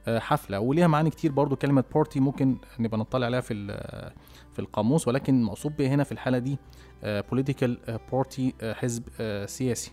[0.07, 0.61] uh, حفلة.
[0.61, 3.55] وليها معاني كتير برضو كلمة party ممكن نبقى نطلع عليها في
[4.53, 5.09] في القاموس.
[5.09, 6.59] ولكن مقصود بها هنا في الحالة دي
[7.05, 9.03] political uh, party uh, حزب
[9.47, 9.91] سياسي.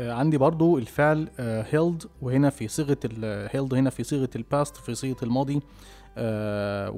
[0.00, 1.28] عندي برضو الفعل
[1.72, 2.68] held وهنا في
[3.04, 5.60] ال held هنا في صيغة ال past في صيغة الماضي.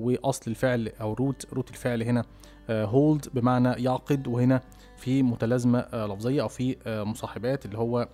[0.00, 2.24] وأصل الفعل أو root root الفعل هنا
[2.68, 4.28] hold بمعنى يعقد.
[4.28, 4.61] وهنا
[4.99, 8.09] في متلازمة آه، لفظية أو في آه، مصاحبات اللي هو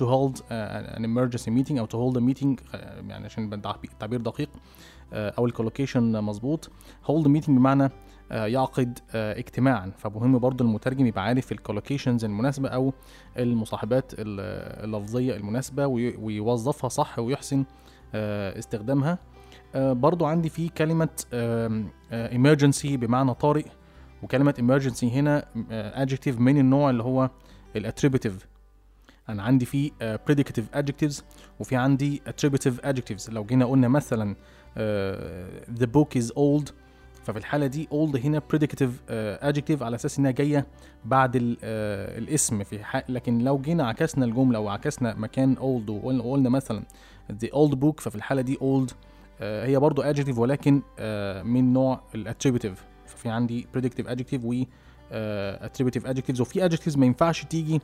[0.00, 1.48] hold آه، an emergency
[1.86, 4.48] to hold a meeting آه، يعني عشان يبقى التعبير- دقيق
[5.12, 6.70] آه، أو ال collocation مظبوط.
[7.26, 7.90] a meeting بمعنى
[8.30, 9.92] يعقد اجتماعا.
[9.98, 12.92] فمهم برضو المترجم يبقى عارف ال collocations المناسبة أو
[13.38, 17.64] المصاحبات ال- اللفظية المناسبة وي- ويوظفها صح ويحسن
[18.58, 19.18] استخدامها.
[19.76, 20.68] برضو عندي في
[22.12, 23.64] آه، emergency بمعنى طارئ.
[24.24, 27.30] وكلمة emergency هنا آه، adjective من النوع اللي هو
[27.76, 28.46] الاتريبيتيف
[29.28, 31.22] أنا عندي في آه، predicative adjectives
[31.60, 33.30] وفي عندي attributive adjectives.
[33.30, 34.36] لو جينا قلنا مثلا
[34.76, 35.48] آه،
[35.80, 36.72] the book is old
[37.24, 40.66] ففي الحالة دي old هنا predicative آه، adjective على أساس إنها جاية
[41.04, 41.56] بعد ال-
[42.22, 42.64] الاسم.
[42.64, 46.82] في حق لكن لو جينا عكسنا الجملة وعكسنا مكان old وقلنا مثلا
[47.32, 48.92] the old book ففي الحالة دي old
[49.40, 50.82] هي برضو adjective ولكن
[51.44, 52.84] من نوع الاتريبيتيف
[53.24, 54.62] ففي عندي predictive adjective و
[55.12, 56.40] آه، attributive adjectives.
[56.40, 57.80] وفي adjectives ما ينفعش تيجي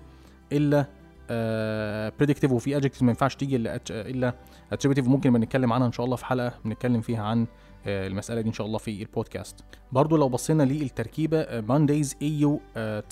[0.52, 0.86] إلا
[1.30, 4.34] آه، predictive وفي adjectives ما ينفعش تيجي إلا إلا
[4.74, 5.08] attributive.
[5.08, 7.46] ممكن بنتكلم عنها إن شاء الله في حلقة بنتكلم فيها عن
[7.86, 12.58] آه، المسألة دي إن شاء الله في البودكاست برضو لو بصينا للتركيبة Mondays EU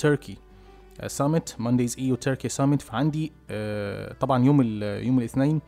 [0.02, 0.36] Turkey
[1.06, 2.82] سامت Mondays EU Turkey Summit.
[2.82, 3.32] فعندي
[4.20, 5.60] طبعا يوم يوم الاثنين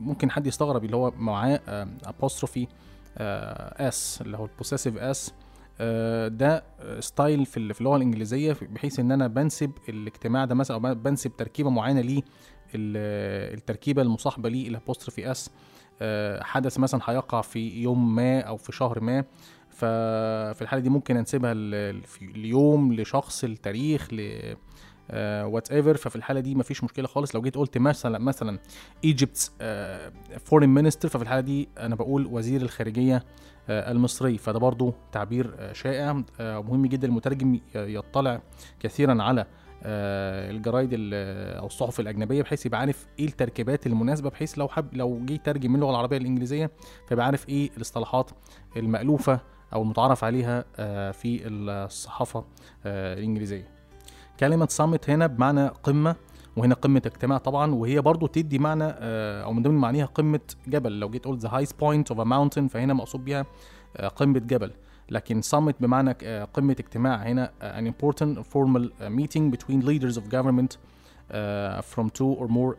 [0.00, 2.66] ممكن حد يستغرب اللي هو معاه apostrophe
[3.16, 5.32] s اللي هو ال possessive s
[6.28, 10.76] ده آه، style في ال- في اللغة الإنجليزية بحيث إن أنا بنسب الاجتماع ده مثلا
[10.76, 12.22] أو بنسب تركيبة معينة ليه
[12.74, 15.50] ال- التركيبة المصاحبة ليه ال apostrophe s
[16.42, 19.24] حدث مثلا هيقع في يوم ما أو في شهر ما.
[19.70, 21.52] ففي الحالة دي ممكن أنسبها
[22.22, 24.08] اليوم لشخص التاريخ
[25.44, 27.34] whatever ففي الحالة دي مفيش مشكلة خالص.
[27.34, 28.58] لو جيت قلت مثلا مثلا
[29.04, 29.52] Egypt's
[30.44, 33.24] foreign minister ففي الحالة دي أنا بقول وزير الخارجية
[33.68, 34.38] آه، المصري.
[34.38, 37.08] فده برضو تعبير آه، شائع آه، مهم جدا.
[37.08, 38.42] المترجم يطلع
[38.80, 39.46] كثيرا على
[39.84, 44.86] آه، الجرايد ال- أو الصحف الأجنبية بحيث يبقى عارف إيه التركيبات المناسبة بحيث لو حب
[44.94, 46.70] لو جه يترجم من اللغة العربية للإنجليزية
[47.08, 48.30] فيبقى عارف إيه الاصطلاحات
[48.76, 49.40] المألوفة
[49.74, 52.44] أو المتعارف عليها آه، في الصحافة
[52.86, 53.81] آه، الإنجليزية.
[54.40, 56.16] كلمة صامت هنا بمعنى قمة
[56.56, 61.00] وهنا قمة اجتماع طبعا وهي برضو تدي معنى آه، أو من ضمن معانيها قمة جبل.
[61.00, 63.46] لو جيت قلت the highest point of a mountain فهنا مقصود بيها
[63.96, 64.72] آه، قمة جبل.
[65.10, 67.22] لكن summit بمعنى آه، قمة اجتماع.
[67.22, 70.76] هنا an important formal meeting between leaders of government
[71.94, 72.76] from two or more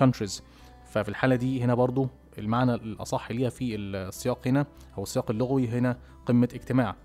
[0.00, 0.42] countries.
[0.90, 2.08] ففي الحالة دي هنا برضو
[2.38, 4.66] المعنى الأصح ليها في السياق هنا
[4.98, 6.96] أو السياق اللغوي هنا قمة اجتماع.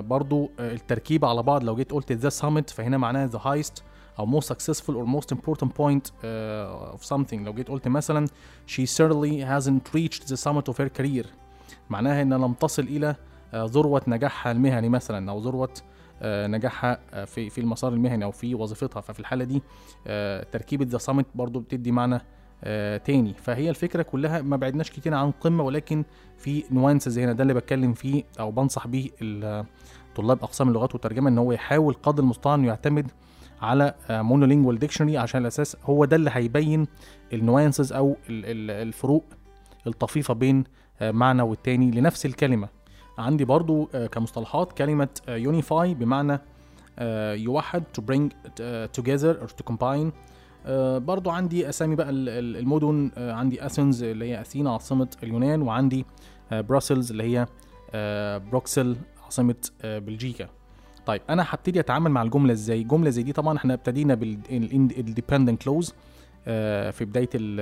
[0.00, 1.64] برضو آه، التركيبة على بعض.
[1.64, 3.82] لو جيت قلت the summit فهنا معناها the highest
[4.18, 7.34] أو most successful or most important point uh, of something.
[7.34, 8.26] لو جيت قلت مثلا
[8.66, 11.26] she certainly hasn't reached the summit of her career.
[11.90, 13.14] معناها إنها لم تصل
[13.54, 15.74] آه، ذروة نجاحها المهني مثلا أو ذروة
[16.22, 19.00] آه، نجاحها آه، في في المسار المهني أو في وظيفتها.
[19.00, 19.62] ففي الحالة دي
[20.06, 22.22] آه، تركيبة ذا summit برضو بتدي معنى آه،
[23.04, 23.34] تاني.
[23.34, 26.04] فهي الفكرة كلها ما بعدناش كتير عن قمة ولكن
[26.38, 27.32] في nuances هنا.
[27.32, 29.10] ده اللي بتكلم فيه أو بنصح بيه
[30.16, 33.10] طلاب أقسام اللغات والترجمة إن هو يحاول قدر المستطاع إنه يعتمد
[33.62, 36.86] على monolingual dictionary عشان الأساس هو ده اللي هيبين
[37.32, 39.24] ال nuances أو ال- ال- الفروق
[39.86, 40.64] الطفيفة بين
[41.00, 42.68] آه، معنى والتاني لنفس الكلمة.
[43.18, 46.40] عندي برضو آه، كمصطلحات كلمة unify بمعنى
[46.98, 48.28] آه، يوحد to bring
[49.00, 50.12] together or to combine آه،
[50.98, 55.62] برضو عندي أسامي بقى ال- ال- المدن آه، عندي Athens اللي هي اثينا عاصمة اليونان
[55.62, 56.04] وعندي
[56.52, 57.46] Brussels اللي هي
[57.94, 60.48] آه، بروكسل عاصمة آه، بلجيكا.
[61.06, 65.62] طيب أنا هبتدي أتعامل مع الجملة إزاي؟ جملة زي دي طبعا إحنا ابتدينا بال independent
[65.62, 65.94] clause
[66.92, 67.60] في بداية ال-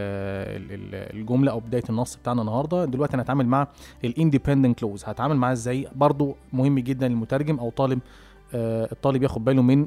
[0.63, 2.85] ال- ال- الجملة أو بداية النص بتاعنا النهارده.
[2.85, 3.69] دلوقتي أنا هتعامل مع
[4.05, 8.01] ال independent clause هتعامل معاه إزاي؟ برضو مهم جدا للمترجم أو طالب آه،
[8.55, 9.87] الطالب ياخد باله من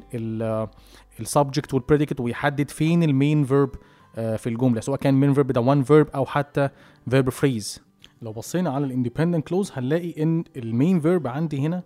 [1.20, 3.70] ال subject وال predicate ويحدد فين ال main verb
[4.14, 6.68] في الجملة سواء كان main verb ده one verb أو حتى
[7.10, 7.82] verb phrase
[8.22, 11.82] لو بصينا على ال independent clause هنلاقي إن ال main verb عندي هنا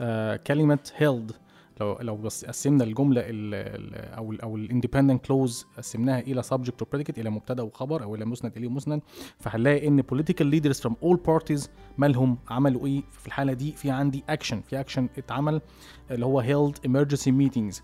[0.00, 1.34] آه، كلمة held.
[1.80, 6.42] لو لو بس قسمنا الجملة ال ال أو ال أو ال independent clause قسمناها إلى
[6.42, 9.02] subject و predicate إلى مبتدأ وخبر أو إلى مسند اليه مسند
[9.38, 11.68] فهنلاقي إن political leaders from all parties
[11.98, 15.60] مالهم عملوا إيه؟ في الحالة دي في عندي اكشن في اكشن اتعمل
[16.10, 17.80] اللي هو held emergency meetings.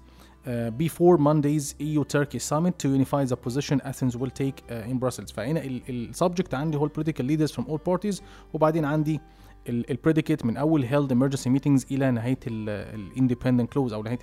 [0.46, 4.98] Uh, before Monday's EU Turkey summit to unify the position Athens will take uh, in
[4.98, 5.32] Brussels.
[5.34, 8.22] فهنا ال subject عندي هو political leaders from all parties
[8.52, 9.20] وبعدين عندي
[9.68, 14.18] ال predicate من أول held emergency meetings إلى نهاية ال independent clause أو نهاية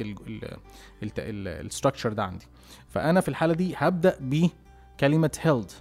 [1.03, 2.45] ال structure ده عندي.
[2.89, 5.71] فأنا في الحالة دي هبدأ بكلمة held.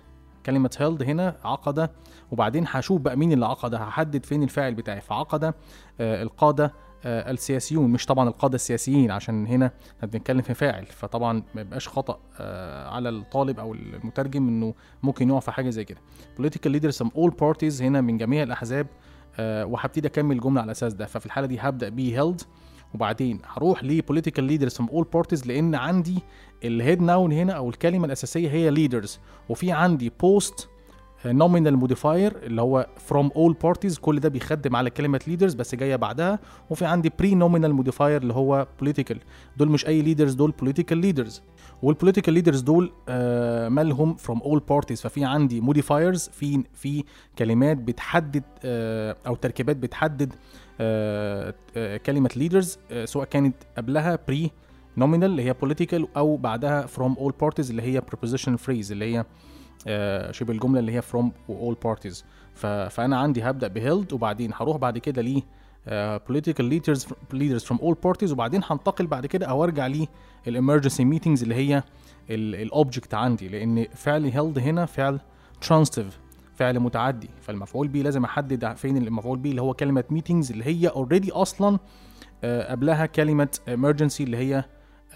[0.47, 1.91] كلمة held هنا عقد
[2.31, 5.01] وبعدين هشوف بقى مين اللي عقد هحدد فين الفاعل بتاعي.
[5.01, 6.73] فعقد آه، القادة
[7.05, 7.91] آه، السياسيون.
[7.91, 9.71] مش طبعا القادة السياسيين عشان هنا
[10.03, 10.87] بنتكلم في فاعل.
[10.87, 15.85] فطبعا ما يبقاش خطأ آه، على الطالب أو المترجم إنه ممكن يقع في حاجة زي
[15.85, 15.99] كده.
[16.39, 18.93] Political leaders from all parties هنا من جميع الأحزاب آه،
[19.41, 21.07] وهبتدي أكمل الجمله على الأساس ده.
[21.07, 22.45] ففي الحالة دي هبدأ بيه held
[22.95, 26.19] وبعدين هروح ل political leaders from all parties لأن عندي
[26.65, 29.11] ال head noun هنا أو الكلمة الأساسية هي leaders.
[29.49, 30.67] وفي عندي post
[31.27, 35.97] nominal modifier اللي هو from all parties كل ده بيخدم على كلمة leaders بس جاية
[35.97, 36.39] بعدها.
[36.71, 39.19] وفي عندي pre nominal modifier اللي هو political
[39.57, 41.43] دول مش أي leaders دول political leaders
[41.83, 47.05] وال political leaders دول آه مالهم from all parties ففي عندي modifiers في في
[47.39, 50.33] كلمات بتحدد آه أو تركيبات بتحدد
[50.81, 51.55] آه
[52.07, 54.51] كلمة leaders سواء كانت قبلها pre
[54.97, 59.25] nominal اللي هي political أو بعدها from all parties اللي هي prepositional phrase اللي هي
[60.33, 62.23] شبه الجملة اللي هي from all parties.
[62.55, 65.43] ف- فأنا عندي هبدأ ب held وبعدين هروح بعد كده ل
[66.29, 68.31] political leaders leaders from all parties.
[68.31, 69.91] وبعدين هنتقل بعد كده أو أرجع
[70.47, 71.83] لل emergency meetings اللي هي
[72.31, 73.49] ال object عندي.
[73.49, 75.21] لأن فعل held هنا فعل
[75.61, 76.19] transitive
[76.55, 77.31] فعل متعدي.
[77.41, 81.79] فالمفعول به لازم أحدد فين المفعول به اللي هو كلمة meetings اللي هي already أصلا
[82.45, 84.65] آه، قبلها كلمة emergency اللي هي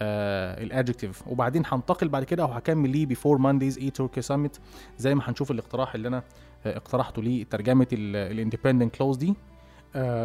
[0.03, 4.61] ال adjective وبعدين هنتقل بعد كده أو هكمل ل before Monday's EU Turkey summit
[4.99, 6.23] زي ما هنشوف الاقتراح اللي أنا
[6.67, 9.29] آه، اقترحته لترجمه ال independent clause دي.
[9.29, 9.35] آه،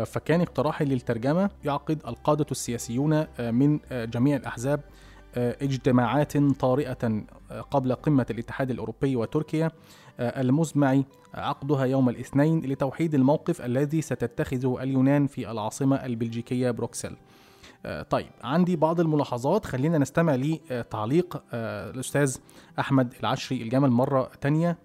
[0.06, 4.82] فكان اقتراحي للترجمة يعقد القادة السياسيون آه، من آه، جميع الأحزاب
[5.36, 6.98] آه، اجتماعات طارئة
[7.52, 9.72] آه، قبل قمة الاتحاد الأوروبي وتركيا
[10.20, 11.02] آه، المزمع
[11.34, 17.16] عقدها يوم الاثنين لتوحيد الموقف الذي ستتخذه اليونان في العاصمة البلجيكية بروكسل.
[17.86, 22.38] آه، طيب عندي بعض الملاحظات خلينا نستمع لتعليق آه، الأستاذ
[22.80, 24.78] أحمد العشري الجمل مرة تانية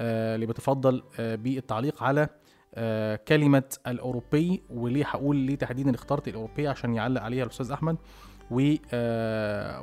[0.00, 2.28] آه، اللي بتفضل آه، بالتعليق على
[2.74, 7.96] آه، كلمة الأوروبي وليه هقول ليه تحديدا اخترت الأوروبي عشان يعلق عليها الأستاذ أحمد
[8.50, 9.80] و آه،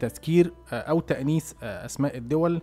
[0.00, 2.60] تذكير آه، أو تأنيث آه، أسماء الدول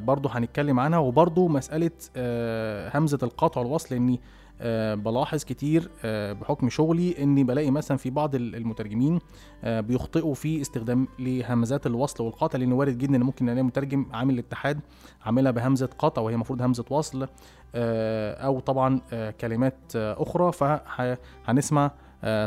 [0.00, 4.20] برضو هنتكلم عنها وبرضو مسألة آه، همزة القطع والوصل لأني
[4.60, 9.18] آه، بلاحظ كتير آه، بحكم شغلي إني بلاقي مثلا في بعض ال- المترجمين
[9.64, 14.34] آه، بيخطئوا في استخدام لهمزات الوصل والقطع لأن وارد جدا إن ممكن ألاقي مترجم عامل
[14.34, 14.80] الاتحاد
[15.26, 17.28] عاملها بهمزة قطع وهي المفروض همزة وصل
[17.74, 19.00] أو طبعا
[19.40, 20.52] كلمات أخرى.
[20.52, 21.90] فهنسمع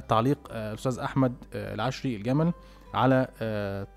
[0.09, 2.53] تعليق الأستاذ أحمد العشري الجمل
[2.93, 3.87] على آه،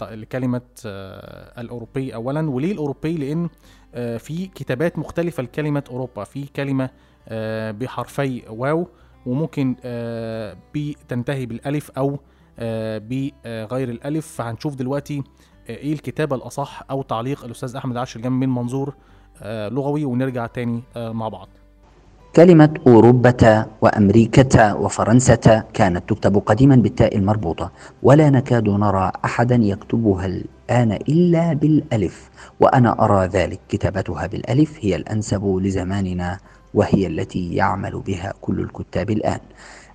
[1.61, 3.49] الاوروبي اولا وليه الاوروبي لأن
[3.95, 6.91] آه، في كتابات مختلفة لكلمة أوروبا في كلمة آه،
[7.73, 8.89] بحرفي واو
[9.27, 12.19] وممكن آه، بتنتهي بالألف أو
[12.59, 14.27] آه، بغير الألف.
[14.27, 15.23] فهنشوف دلوقتي
[15.69, 18.95] آه، إيه الكتابه الأصح أو تعليق الأستاذ أحمد عاشر جنب من منظور
[19.43, 20.05] آه، لغوي.
[20.05, 21.49] ونرجع تاني آه، مع بعض.
[22.37, 30.93] كلمة أوروبة وأمريكة وفرنسة كانت تكتب قديما بالتاء المربوطة ولا نكاد نرى أحدا يكتبها الآن
[30.93, 32.31] إلا بالألف.
[32.61, 36.39] وأنا أرى ذلك كتابتها بالألف هي الأنسب لزماننا
[36.75, 39.41] وهي التي يعمل بها كل الكتاب الآن.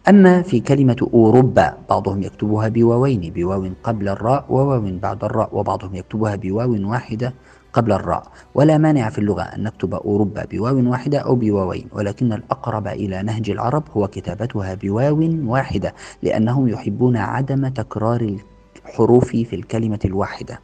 [0.10, 6.36] أما في كلمة أوروبا بعضهم يكتبها بواوين بواو قبل الراء وواو بعد الراء وبعضهم يكتبها
[6.36, 7.34] بواو واحدة
[7.74, 8.24] قبل الراء.
[8.56, 13.50] ولا مانع في اللغة أن نكتب أوروبا بواو واحدة أو بواوين ولكن الأقرب إلى نهج
[13.50, 18.38] العرب هو كتابتها بواو واحدة لأنهم يحبون عدم تكرار
[18.86, 20.60] الحروف في الكلمة الواحدة.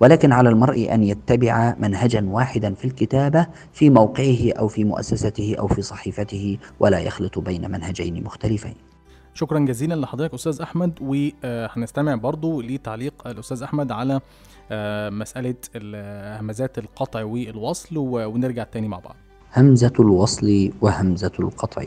[0.00, 5.66] ولكن على المرء أن يتبع منهجا واحدا في الكتابة في موقعه أو في مؤسسته أو
[5.66, 8.74] في صحيفته ولا يخلط بين منهجين مختلفين.
[9.34, 14.20] شكرا جزيلا لحضرتك أستاذ أحمد وهنستمع برضو لتعليق الأستاذ أحمد على
[14.70, 19.16] آه، مسألة ال- همزات القطع والوصل ونرجع تاني مع بعض.
[19.56, 21.82] همزة الوصل وهمزة القطع.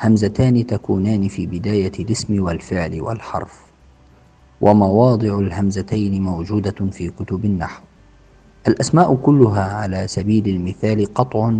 [0.00, 3.69] همزتان تكونان في بداية الاسم والفعل والحرف.
[4.60, 7.82] ومواضع الهمزتين موجودة في كتب النحو.
[8.68, 11.52] الأسماء كلها على سبيل المثال قطع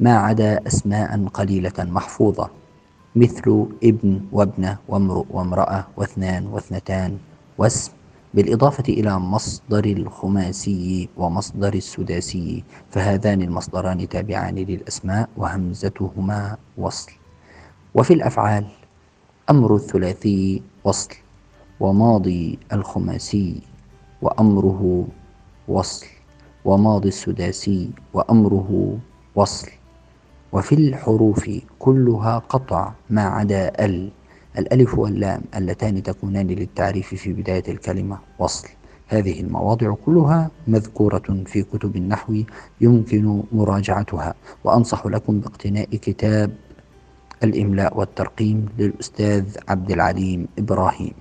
[0.00, 2.50] ما عدا أسماء قليلة محفوظة
[3.16, 7.18] مثل ابن وابنة وامرؤ وامرأة واثنان واثنتان
[7.58, 7.92] واسم
[8.34, 17.12] بالإضافة إلى مصدر الخماسي ومصدر السداسي فهذان المصدران تابعان للأسماء وهمزتهما وصل.
[17.94, 18.64] وفي الأفعال
[19.50, 21.10] أمر الثلاثي وصل.
[21.80, 23.60] وماضي الخماسي
[24.22, 25.06] وأمره
[25.68, 26.06] وصل
[26.64, 28.98] وماضي السداسي وأمره
[29.34, 29.68] وصل.
[30.52, 34.10] وفي الحروف كلها قطع ما عدا ال
[34.58, 38.68] الألف واللام اللتان تكونان للتعريف في بداية الكلمة وصل.
[39.08, 42.42] هذه المواضع كلها مذكورة في كتب النحو
[42.80, 44.34] يمكن مراجعتها.
[44.64, 46.50] وأنصح لكم باقتناء كتاب
[47.44, 51.12] الإملاء والترقيم للأستاذ عبد العليم إبراهيم.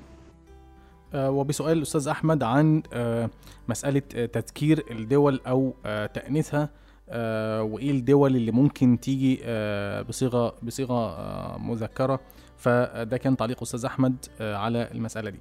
[1.15, 3.29] وبسؤال الأستاذ أحمد عن آه،
[3.69, 6.69] مسألة آه، تذكير الدول أو آه، تأنيثها.
[7.09, 12.19] آه، وإيه الدول اللي ممكن تيجي آه، بصيغة بصيغة آه، مذكرة.
[12.57, 15.39] فده كان تعليق أستاذ أحمد آه، على المسألة دي.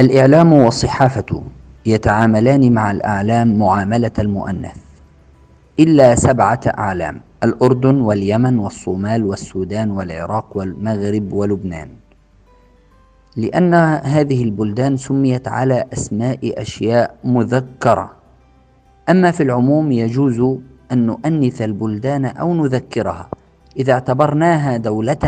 [0.00, 1.42] الإعلام والصحافة
[1.86, 4.76] يتعاملان مع الأعلام معاملة المؤنث
[5.80, 11.88] إلا سبعة أعلام الأردن واليمن والصومال والسودان والعراق والمغرب ولبنان.
[13.36, 13.74] لأن
[14.04, 18.12] هذه البلدان سميت على أسماء أشياء مذكرة.
[19.08, 20.40] أما في العموم يجوز
[20.92, 23.30] أن نؤنث البلدان أو نذكرها.
[23.76, 25.24] إذا اعتبرناها دولة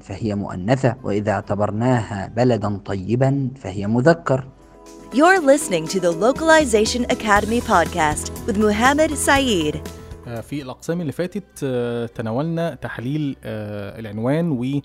[0.00, 4.44] فهي مؤنثة وإذا اعتبرناها بلدا طيبا فهي مذكر.
[5.12, 9.78] You're listening to the Localization Academy podcast with Muhammad Saeed.
[10.28, 14.80] آه، في الأقسام اللي فاتت آه، تناولنا تحليل آه، العنوان و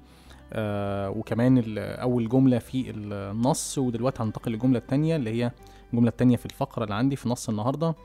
[0.54, 5.52] آه، وكمان أول جملة في النص ودلوقتي هننتقل للجملة التانية اللي هي
[5.94, 7.96] الجملة التانية في الفقرة اللي عندي في نص النهاردة.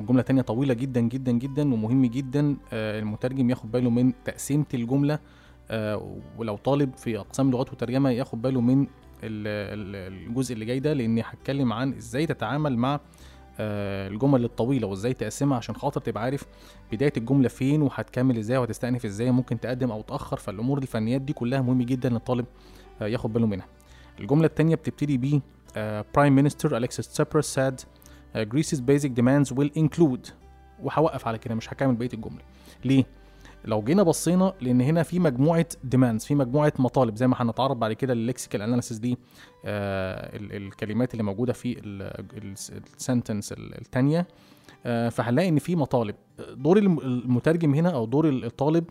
[0.00, 2.56] الجملة التانية طويلة جدا جدا جدا ومهم جدا.
[2.72, 5.18] آه، المترجم ياخد باله من تقسيمة الجملة
[5.70, 8.86] آه، ولو طالب في أقسام لغات وترجمة ياخد باله من ال-
[9.24, 13.00] ال- الجزء اللي جاي ده لأني هتكلم عن إزاي تتعامل مع
[13.60, 16.44] الجمل الطويلة وإزاي تقسمها عشان خاطر تبقى عارف
[16.92, 20.36] بداية الجملة فين وهتكمل إزاي وهتستأنف إزاي ممكن تقدم أو تأخر.
[20.36, 22.46] فالأمور الفنيات دي كلها مهم جدا للطالب
[23.02, 23.66] آه، ياخد باله منها.
[24.20, 25.40] الجملة التانية بتبتدي ب
[25.76, 30.30] آه، Minister Alexis Tsipras said uh, Greece's basic demands will include.
[30.82, 32.42] وهوقف على كده مش هكمل بقية الجملة.
[32.84, 33.04] ليه؟
[33.64, 37.92] لو جينا بصينا لأن هنا في مجموعة demands في مجموعة مطالب زي ما هنتعرض بعد
[37.92, 39.18] كده لل lexical analysis دي
[39.64, 41.76] آه ال- الكلمات اللي موجودة في
[42.96, 44.26] السنتنس الثانية
[44.86, 46.14] آه فهنلاقي إن في مطالب.
[46.54, 48.84] دور الم- المترجم هنا أو دور الطالب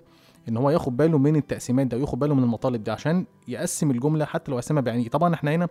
[0.49, 4.25] إن هو ياخد باله من التقسيمات ده وياخد باله من المطالب دي عشان يقسم الجملة
[4.25, 5.07] حتى لو قسمها بعينيه.
[5.09, 5.67] طبعا إحنا هنا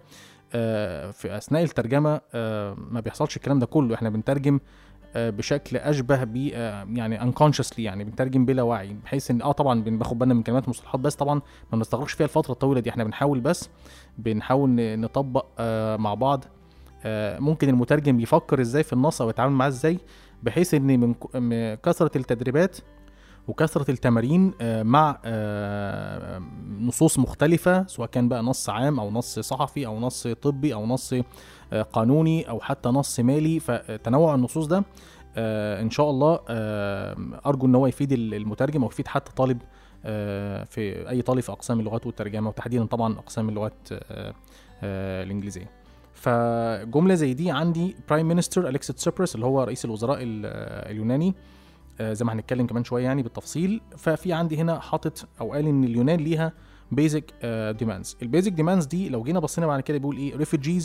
[0.55, 3.95] آه، في أثناء الترجمة آه، ما بيحصلش الكلام ده كله.
[3.95, 4.61] إحنا بنترجم
[5.17, 10.19] بشكل أشبه ب آه، يعني unconsciously يعني بنترجم بلا وعي بحيث إن آه طبعا بناخد
[10.19, 11.35] بالنا من كلمات ومصطلحات بس طبعا
[11.73, 12.91] ما بنستغرقش فيها الفترة الطويلة دي.
[12.91, 13.69] إحنا بنحاول بس
[14.19, 16.45] بنحاول نطبق آه، مع بعض
[17.05, 19.99] آه، ممكن المترجم يفكر إزاي في النص أو يتعامل معاه إزاي
[20.43, 21.15] بحيث إن من
[21.75, 22.77] كثرة التدريبات
[23.49, 26.43] وكثرة التمارين آه، مع آه،
[26.81, 31.13] نصوص مختلفة سواء كان بقى نص عام أو نص صحفي أو نص طبي أو نص
[31.73, 33.61] آه، قانوني أو حتى نص مالي.
[33.61, 34.85] فتنوع النصوص ده
[35.81, 36.39] إن شاء الله
[37.47, 39.59] أرجو إن هو يفيد المترجم أو يفيد حتى طالب
[40.67, 43.89] في أي طالب في أقسام اللغات والترجمة وتحديدا طبعا أقسام اللغات
[44.83, 45.71] الإنجليزية.
[46.13, 50.47] فجملة زي دي عندي prime minister أليكس تسيبرس اللي هو رئيس الوزراء ال-
[50.91, 51.35] اليوناني
[52.03, 53.81] زي ما هنتكلم كمان شوية يعني بالتفصيل.
[53.97, 56.53] ففي عندي هنا حاطط أو قال إن اليونان ليها
[56.93, 57.35] basic
[57.79, 60.85] demands ال basic demands دي لو جينا بصينا بعد كده بيقول إيه؟ refugees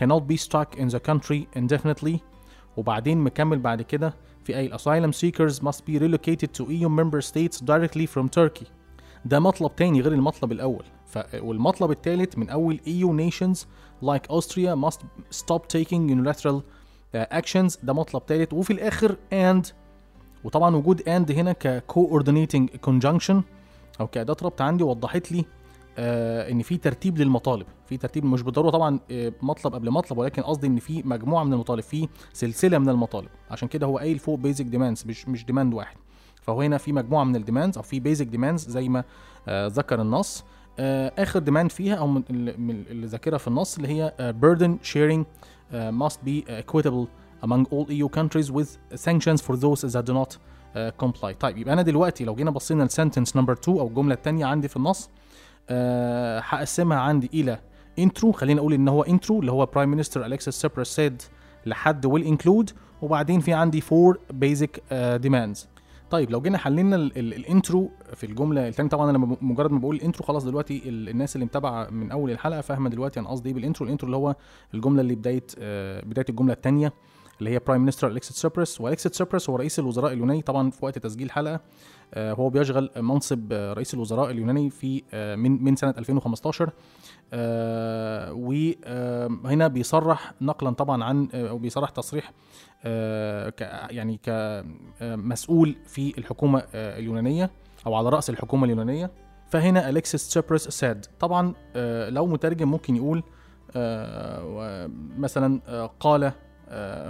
[0.00, 2.16] cannot be stuck in the country indefinitely.
[2.76, 7.60] وبعدين مكمل بعد كده في ال asylum seekers must be relocated to EU member states
[7.60, 8.66] directly from Turkey.
[9.24, 10.84] ده مطلب تاني غير المطلب الأول.
[11.06, 11.18] ف...
[11.34, 13.58] والمطلب الثالث من أول EU nations
[14.04, 14.98] like Austria must
[15.40, 17.76] stop taking unilateral uh, actions.
[17.84, 19.66] ده مطلب ثالث وفي الآخر and
[20.44, 23.34] وطبعا وجود and هنا ك coordinating conjunction
[24.00, 25.44] أو كأداة ربط عندي وضحت لي
[25.98, 27.66] آه إن في ترتيب للمطالب.
[27.86, 31.52] في ترتيب مش بالضرورة طبعا آه مطلب قبل مطلب ولكن قصدي إن في مجموعة من
[31.52, 33.28] المطالب في سلسلة من المطالب.
[33.50, 35.96] عشان كده هو قايل فوق basic demands مش مش demand واحد.
[36.42, 39.04] فهو هنا في مجموعة من ال demands أو في basic demands زي ما
[39.48, 40.44] آه ذكر النص.
[40.78, 44.12] آه آخر demand فيها أو من اللي, ذاكرها في النص اللي هي
[44.82, 47.06] sharing uh, must be equitable
[47.46, 51.32] among all EU countries with sanctions for those that do not uh, comply.
[51.40, 54.68] طيب يبقى أنا دلوقتي لو جينا بصينا ل sentence number 2 أو الجملة الثانية عندي
[54.68, 55.10] في النص
[55.70, 57.58] آه، هقسمها عندي إلى
[57.98, 61.22] intro خلينا أقول إن هو intro اللي هو prime minister اليكسيس سيبرس said
[61.66, 62.70] لحد will include
[63.02, 64.82] وبعدين في عندي four basic
[65.20, 65.68] demands
[66.10, 69.78] طيب لو جينا حللنا ال- ال- ال intro في الجملة الثانية طبعا أنا مجرد ما
[69.78, 73.28] بقول ال intro خلاص دلوقتي ال- الناس اللي متابعة من أول الحلقة فاهمة دلوقتي أنا
[73.28, 74.34] قصدي إيه بال intro ال intro اللي هو
[74.74, 76.92] الجملة اللي بداية آه، بداية الجملة الثانية
[77.40, 80.42] اللي هي prime minister اليكسيس سيبرس واليكسيس سيبرس هو رئيس الوزراء اليوناني.
[80.42, 81.60] طبعا في وقت تسجيل الحلقة
[82.14, 86.70] آه، هو بيشغل منصب آه، رئيس الوزراء اليوناني في آه، من من سنة 2015
[88.32, 92.32] وهنا بيصرح نقلا طبعا عن أو بيصرح تصريح
[93.90, 97.50] يعني كمسؤول في الحكومة اليونانية
[97.86, 99.10] أو على رأس الحكومة اليونانية.
[99.50, 101.54] فهنا اليكسيس تسيبرس ساد طبعا
[102.08, 103.22] لو مترجم ممكن يقول
[105.18, 105.60] مثلا
[106.00, 106.32] قال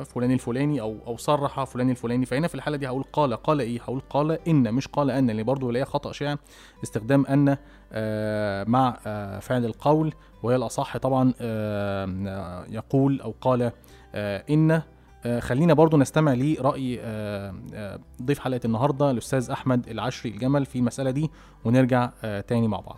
[0.04, 2.26] فلان الفلاني أو أو صرح فلان الفلاني.
[2.26, 5.42] فهنا في الحالة دي هقول قال قال إيه؟ هقول قال إن مش قال أن اللي
[5.42, 6.36] برضه بلاقيها خطأ شائع
[6.84, 7.56] استخدام أن
[7.92, 10.14] آه، مع آه، فعل القول.
[10.42, 13.72] وهي الأصح طبعا آه، يقول أو قال
[14.14, 14.82] آه، إن.
[15.26, 20.78] آه، خلينا برضو نستمع لرأي آه، آه، ضيف حلقة النهاردة الأستاذ أحمد العشري الجمل في
[20.78, 21.30] المسألة دي
[21.64, 22.96] ونرجع آه، تاني مع بعض.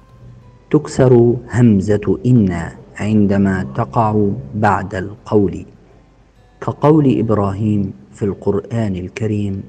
[0.70, 5.66] تكسر همزة إن عندما تقع بعد القول.
[6.62, 9.62] كقول إبراهيم في القرآن الكريم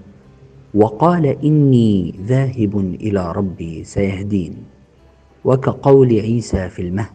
[0.74, 4.64] وقال إني ذاهب إلى ربي سيهدين.
[5.46, 7.14] وكقول عيسى في المهد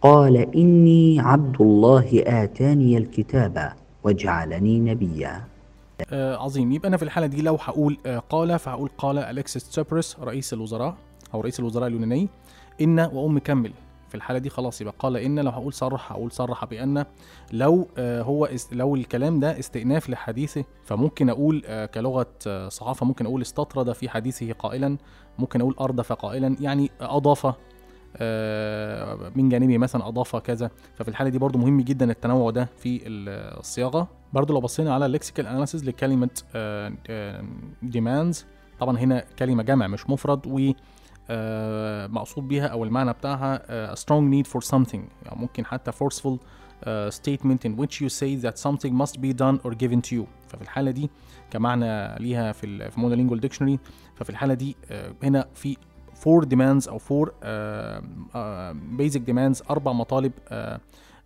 [0.00, 3.72] قال إني عبد الله آتاني الكتاب
[4.04, 5.44] وجعلني نبيا.
[6.12, 6.72] آه عظيم.
[6.72, 10.94] يبقى أنا في الحالة دي لو هقول آه قال فهقول قال الكسيس تسبرس رئيس الوزراء
[11.34, 12.28] أو رئيس الوزراء اليوناني
[12.80, 13.72] إن واقوم مكمل
[14.08, 17.04] في الحالة دي خلاص يبقى قال إن لو هقول صرح هقول صرح بأن
[17.52, 23.26] لو آه هو لو الكلام ده استئناف لحديثه فممكن أقول آه كلغة آه صحافة ممكن
[23.26, 24.96] أقول استطرد في حديثه قائلا
[25.38, 27.46] ممكن أقول أردف قائلا يعني أضاف
[29.36, 30.70] من جانبه مثلا أضاف كذا.
[30.94, 34.08] ففي الحالة دي برضو مهم جدا التنوع ده في الصياغة.
[34.32, 36.30] برضو لو بصينا على ال lexical analysis لكلمة
[37.82, 38.46] demands
[38.80, 40.72] طبعا هنا كلمة جمع مش مفرد و
[42.12, 45.00] مقصود بيها أو المعنى بتاعها آه، a strong need for something.
[45.24, 49.58] يعني ممكن حتى forceful uh, statement in which you say that something must be done
[49.66, 50.24] or given to you.
[50.48, 51.10] ففي الحالة دي
[51.50, 53.78] كمعنى ليها في في monolingual dictionary
[54.14, 55.76] ففي الحالة دي آه، هنا في
[56.14, 58.02] four demands أو four آه،
[58.34, 60.80] آه، basic demands أربع مطالب آه،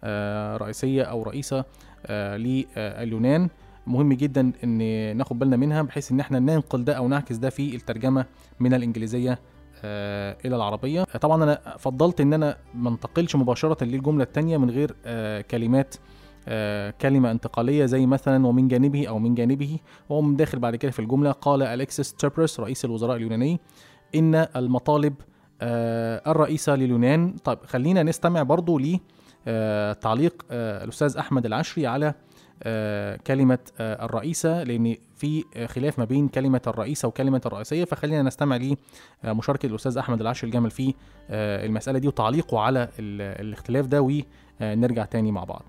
[0.05, 1.64] آه، رئيسية أو رئيسة
[2.07, 3.48] آه، لليونان.
[3.86, 7.76] مهم جدا إن ناخد بالنا منها بحيث إن إحنا ننقل ده أو نعكس ده في
[7.76, 8.24] الترجمة
[8.61, 9.38] من الإنجليزية آه،
[9.85, 11.01] إلى العربية.
[11.01, 15.95] آه، طبعا أنا فضلت إن أنا ما انتقلش مباشرة للجملة الثانية من غير آه، كلمات
[16.49, 19.78] آه، كلمة انتقالية زي مثلا ومن جانبه أو من جانبه
[20.09, 23.61] وهم داخل بعد كده في الجملة قال الكسيس تشابرس رئيس الوزراء اليوناني
[24.14, 25.14] إن المطالب
[25.61, 27.37] آه، الرئيسة لليونان.
[27.45, 29.01] طيب خلينا نستمع برضو ل
[29.47, 32.14] آه، تعليق آه، الأستاذ أحمد العشري على
[32.62, 38.22] آه، كلمة آه، الرئيسة لأن في آه، خلاف ما بين كلمة الرئيسة وكلمة الرئيسية فخلينا
[38.22, 38.58] نستمع
[39.24, 40.94] لمشاركه الأستاذ أحمد العشري الجمل في
[41.30, 44.02] المسألة دي وتعليقه على ال- الاختلاف ده
[44.60, 45.62] ونرجع تاني مع بعض.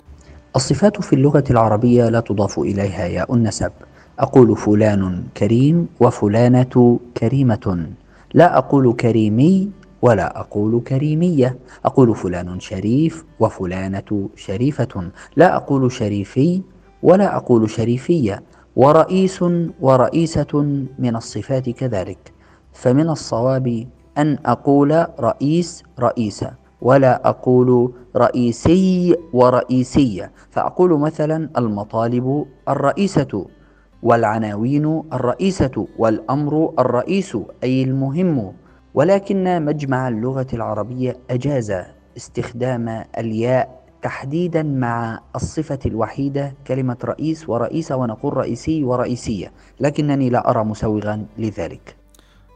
[0.55, 3.71] الصفات في اللغة العربية لا تضاف إليها ياء النسب.
[4.19, 7.87] أقول فلان كريم وفلانة كريمة.
[8.33, 9.71] لا أقول كريمي
[10.01, 11.57] ولا أقول كريمية.
[11.85, 15.11] أقول فلان شريف وفلانة شريفة.
[15.35, 16.61] لا أقول شريفي
[17.03, 18.43] ولا أقول شريفية
[18.75, 19.43] ورئيس
[19.81, 20.53] ورئيسة
[20.99, 22.33] من الصفات كذلك.
[22.73, 23.87] فمن الصواب
[24.17, 26.51] أن أقول رئيس رئيسة
[26.81, 30.31] ولا أقول رئيسي ورئيسية.
[30.49, 33.45] فأقول مثلا المطالب الرئيسة
[34.03, 38.53] والعناوين الرئيسة والأمر الرئيس أي المهم.
[38.93, 41.73] ولكن مجمع اللغة العربية أجاز
[42.17, 49.51] استخدام الياء تحديدا مع الصفة الوحيدة كلمة رئيس ورئيسة ونقول رئيسي ورئيسية.
[49.79, 51.95] لكنني لا أرى مسوغا لذلك.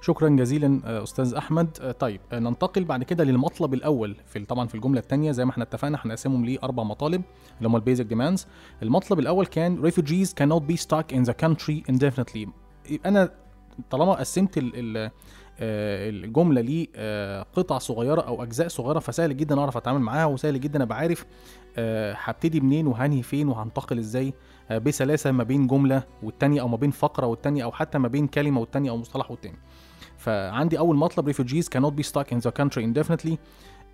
[0.01, 1.77] شكرا جزيلا آه، أستاذ أحمد.
[1.81, 5.51] آه، طيب آه، ننتقل بعد كده للمطلب الأول في طبعا في الجملة الثانية زي ما
[5.51, 7.21] إحنا اتفقنا هنقسمهم لاربع مطالب
[7.57, 8.47] اللي هم ال basic demands
[8.83, 12.47] المطلب الأول كان refugees cannot be stuck in the country indefinitely.
[13.05, 13.29] أنا
[13.89, 14.57] طالما قسمت
[15.59, 20.97] آه، الجملة لقطع صغيرة أو أجزاء صغيرة فسهل جدا أعرف أتعامل معاها وسهل جدا أبقى
[20.97, 21.25] عارف
[21.77, 24.33] آه، هبتدي منين وهنهي فين وهنتقل إزاي
[24.71, 28.27] آه، بسلاسة ما بين جملة والتانية أو ما بين فقرة والتانية أو حتى ما بين
[28.27, 29.57] كلمة والتانية أو مصطلح والتاني.
[30.17, 33.35] فعندي أول مطلب refugees cannot be stuck in the country indefinitely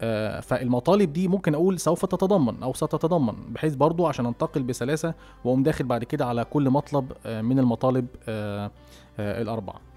[0.02, 5.64] آه، فالمطالب دي ممكن أقول سوف تتضمن أو ستتضمن بحيث برضو عشان أنتقل بسلاسة وأقوم
[5.64, 8.72] داخل بعد كده على كل مطلب آه، من المطالب آه،
[9.20, 9.93] آه، الأربعة.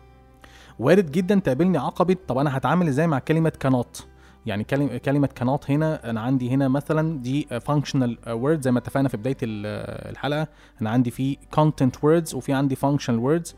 [0.79, 4.03] وارد جدا تقابلني عقبه طب أنا هتعامل إزاي مع كلمة cannot
[4.47, 9.09] يعني كلمة كلمة cannot هنا أنا عندي هنا مثلا دي functional word زي ما اتفقنا
[9.09, 10.49] في بداية ال- الحلقة
[10.83, 13.55] أنا عندي في content words وفي عندي functional words.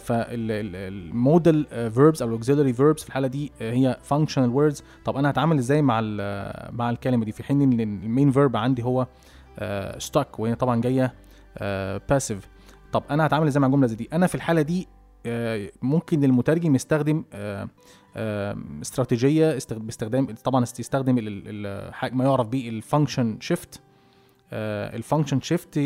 [0.00, 4.82] فال modal verbs أو ال auxiliary verbs في الحاله دي آه، هي functional words.
[5.04, 6.00] طب أنا هتعامل إزاي مع
[6.72, 9.06] مع الكلمة دي؟ في حين إن ال main verb عندي هو
[9.98, 11.14] stuck وهي طبعا جاية
[12.08, 12.48] passive
[12.92, 14.97] طب أنا هتعامل إزاي مع الجملة زي دي؟ أنا في الحاله دي آه،
[15.82, 17.68] ممكن المترجم يستخدم آه،
[18.16, 21.14] آه، استراتيجية است- باستخدام طبعا يستخدم
[22.12, 23.80] ما يعرف به ال function shift
[24.52, 25.76] ال function shift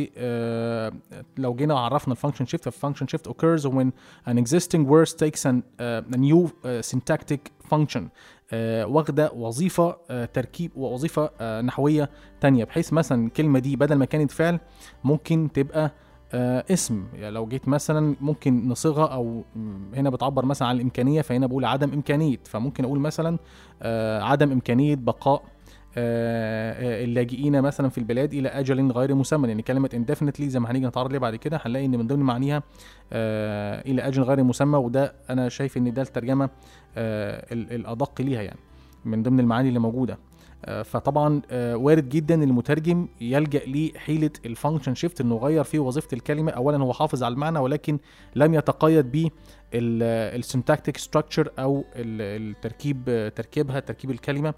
[1.38, 3.90] لو جينا عرفنا ال function shift ال function shift occurs when
[4.30, 7.40] an existing word takes an, uh, a new uh, syntactic
[7.74, 8.02] function.
[8.02, 8.54] uh,
[8.86, 9.96] واخدة وظيفة uh,
[10.32, 14.60] تركيب ووظيفه uh, نحوية تانية بحيث مثلا الكلمة دي بدل ما كانت فعل
[15.04, 15.92] ممكن تبقى
[16.34, 17.04] آه اسم.
[17.14, 19.44] يعني لو جيت مثلا ممكن نصيغها أو
[19.94, 23.38] هنا بتعبر مثلا عن الإمكانية فهنا بقول عدم امكانيه فممكن أقول مثلا
[23.82, 25.42] آه عدم إمكانية بقاء
[25.96, 29.48] آه، آه، اللاجئين مثلا في البلاد إلى أجل غير مسمى.
[29.48, 32.62] يعني كلمة indefinitely زي ما هنيجي نتعرض ليها بعد كده هنلاقي إن من ضمن معانيها
[33.12, 34.78] آه، إلى أجل غير مسمى.
[34.78, 36.50] وده أنا شايف إن ده الترجمة
[36.96, 38.58] آه، ال- الأدق ليها يعني
[39.04, 40.18] من ضمن المعاني اللي موجودة.
[40.82, 46.52] فطبعا آه، وارد جدا المترجم يلجأ لحيلة ال function shift إنه يغير في وظيفة الكلمة.
[46.52, 47.98] اولا هو حافظ على المعنى ولكن
[48.36, 49.28] لم يتقيد ب
[49.74, 54.54] ال syntactic structure أو ال- التركيب تركيبها تركيب الكلمة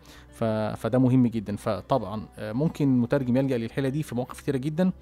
[0.77, 1.57] فده مهم جدا.
[1.57, 4.93] فطبعا آه، ممكن المترجم يلجأ للحيلة دي في مواقف كتيرة جدا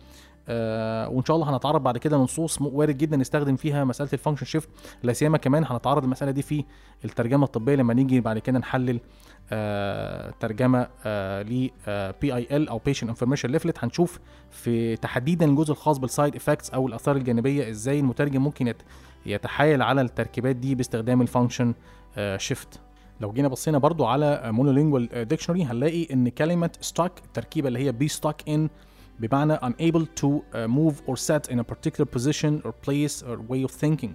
[0.49, 4.47] آه وإن شاء الله هنتعرض بعد كده لنصوص وارد جدا نستخدم فيها مسألة ال function
[4.47, 4.69] shift
[5.03, 6.65] لا سيما كمان هنتعرض للمساله دي في
[7.05, 9.01] الترجمة الطبية لما نيجي بعد كده نحلل
[9.53, 10.83] آه ترجمة
[11.43, 11.69] ل
[12.21, 14.19] PIL أو patient information leaflet هنشوف
[14.51, 18.75] في تحديدا الجزء الخاص بال side effects أو الآثار الجانبية إزاي المترجم ممكن
[19.27, 21.75] يتحايل على التركيبات دي باستخدام ال function
[22.37, 22.81] shift
[23.21, 28.13] لو جينا بصينا برضو على monolingual dictionary هنلاقي إن كلمة stuck التركيبة اللي هي be
[28.13, 28.61] stuck in
[29.21, 33.65] بمعنى unable to uh, move or set in a particular position or place or way
[33.65, 34.11] of thinking.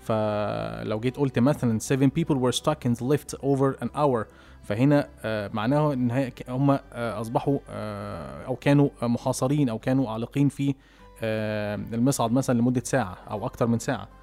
[0.00, 4.24] فلو جيت قلت مثلا seven people were stuck in the lift over an hour
[4.62, 10.74] فهنا آه، معناه إن هم آه، أصبحوا آه، أو كانوا محاصرين أو كانوا عالقين في
[11.22, 14.02] آه، المصعد مثلا لمدة ساعة أو أكتر من ساعة.
[14.02, 14.19] آه،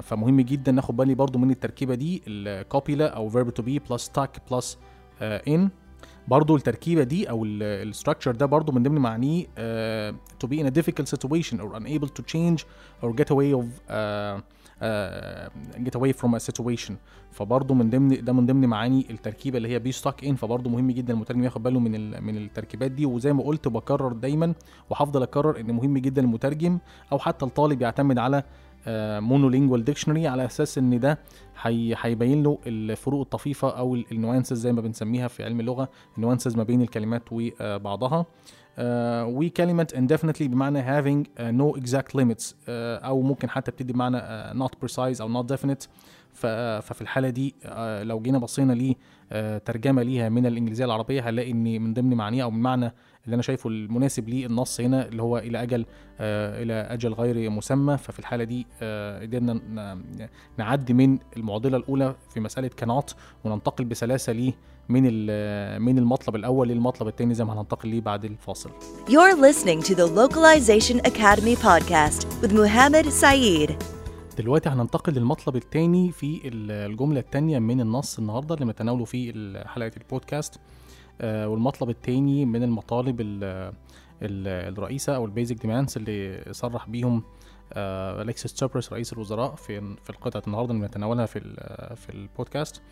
[0.00, 4.30] فمهم جدا ناخد بالي برضو من التركيبة دي ال copula أو to be plus stuck
[4.50, 4.76] plus
[5.22, 5.60] آه، in.
[6.28, 10.66] برضو التركيبة دي أو ال structure ده برضو من ضمن معانيه آه، to be in
[10.66, 12.60] a difficult situation or unable to change
[13.02, 15.48] or get away of uh,
[15.86, 16.92] get away from a situation.
[17.32, 20.90] فبرضو من ضمن ده من ضمن معاني التركيبة اللي هي be stuck in فبرضو مهم
[20.90, 23.06] جدا المترجم ياخد باله من من التركيبات دي.
[23.06, 24.54] وزي ما قلت بكرر دايما
[24.90, 26.78] وهفضل أكرر إن مهم جدا المترجم
[27.12, 28.42] أو حتى الطالب يعتمد على
[29.20, 31.18] monolingual dictionary على أساس إن ده
[31.62, 36.21] هي- هيبين له الفروق الطفيفة أو ال nuances زي ما بنسميها في علم اللغة ال
[36.21, 38.26] nuances ما بين الكلمات وبعضها
[38.78, 44.52] آه، وكلمة indefinitely بمعنى having no exact limits آه، أو ممكن حتى بتدي بمعنى آه،
[44.52, 45.86] not precise أو not definite.
[46.32, 48.94] ففي الحالة دي آه، لو جينا بصينا
[49.32, 52.92] لترجمة ليها من الإنجليزية العربية هنلاقي إن من ضمن معانيها أو من معنى
[53.26, 55.86] اللي أنا شايفه المناسب للنص هنا اللي هو إلى أجل
[56.20, 57.96] آه، إلى أجل غير مسمى.
[57.98, 59.60] ففي الحالة دي آه، قدرنا
[60.58, 63.14] نعدي من المعضلة الأولى في مسألة cannot
[63.44, 64.52] وننتقل بسلاسة ليه
[64.88, 65.02] من
[65.82, 68.70] من المطلب الأول للمطلب الثاني زي ما هننتقل ليه بعد الفاصل.
[69.08, 73.72] You're listening to the Localization Academy podcast with Muhammad Saeed.
[74.38, 79.32] دلوقتي هننتقل للمطلب الثاني في ال- الجملة الثانية من النص النهارده اللي بنتناوله في
[79.66, 80.60] حلقة البودكاست.
[81.20, 83.72] والمطلب الثاني من المطالب ال-
[84.22, 87.22] ال- الرئيسة أو ال basic demands اللي صرح بيهم
[87.72, 91.40] آه، أليكسيس تسيبراس رئيس الوزراء في في القطعة النهارده اللي بنتناولها في
[91.96, 92.82] في البودكاست.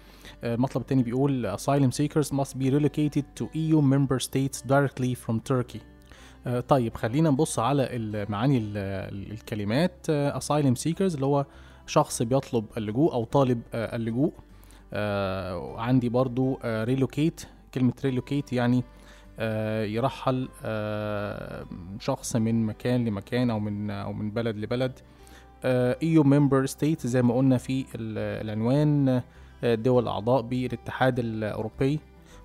[0.45, 5.35] آه، المطلب الثاني بيقول asylum seekers must be relocated to EU member states directly from
[5.53, 5.79] Turkey.
[6.47, 7.89] آه، طيب خلينا نبص على
[8.29, 8.77] معاني ال-
[9.15, 10.07] ال- الكلمات.
[10.11, 11.47] آه، asylum seekers اللي هو
[11.87, 14.33] شخص بيطلب اللجوء أو طالب آه، اللجوء.
[14.93, 18.85] آه، عندي برضو آه، relocate كلمة relocate يعني
[19.39, 21.67] آه، يرحل آه،
[22.01, 24.93] شخص من مكان لمكان أو من أو من بلد لبلد.
[25.65, 29.23] آه، EU member state زي ما قلنا في ال- العنوان
[29.65, 32.01] الدول الأعضاء بالاتحاد الأوروبي.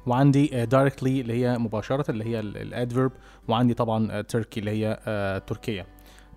[0.07, 3.11] وعندي directly اللي هي مباشرة اللي هي الادفيرب
[3.47, 4.99] وعندي طبعا تركي اللي هي
[5.47, 5.85] تركيا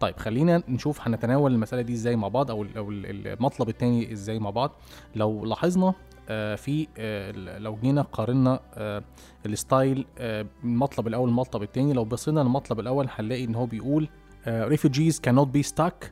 [0.01, 4.13] طيب خلينا نشوف هنتناول المسألة دي إزاي مع بعض أو ال- أو ال- المطلب التاني
[4.13, 4.73] إزاي مع بعض.
[5.17, 5.95] لو لاحظنا
[6.57, 9.03] في آه، لو جينا قارنا آه،
[9.47, 14.09] ال style آه، المطلب الأول المطلب التاني لو بصينا للمطلب الأول هنلاقي إن هو بيقول
[14.47, 16.07] آه، refugees cannot be stuck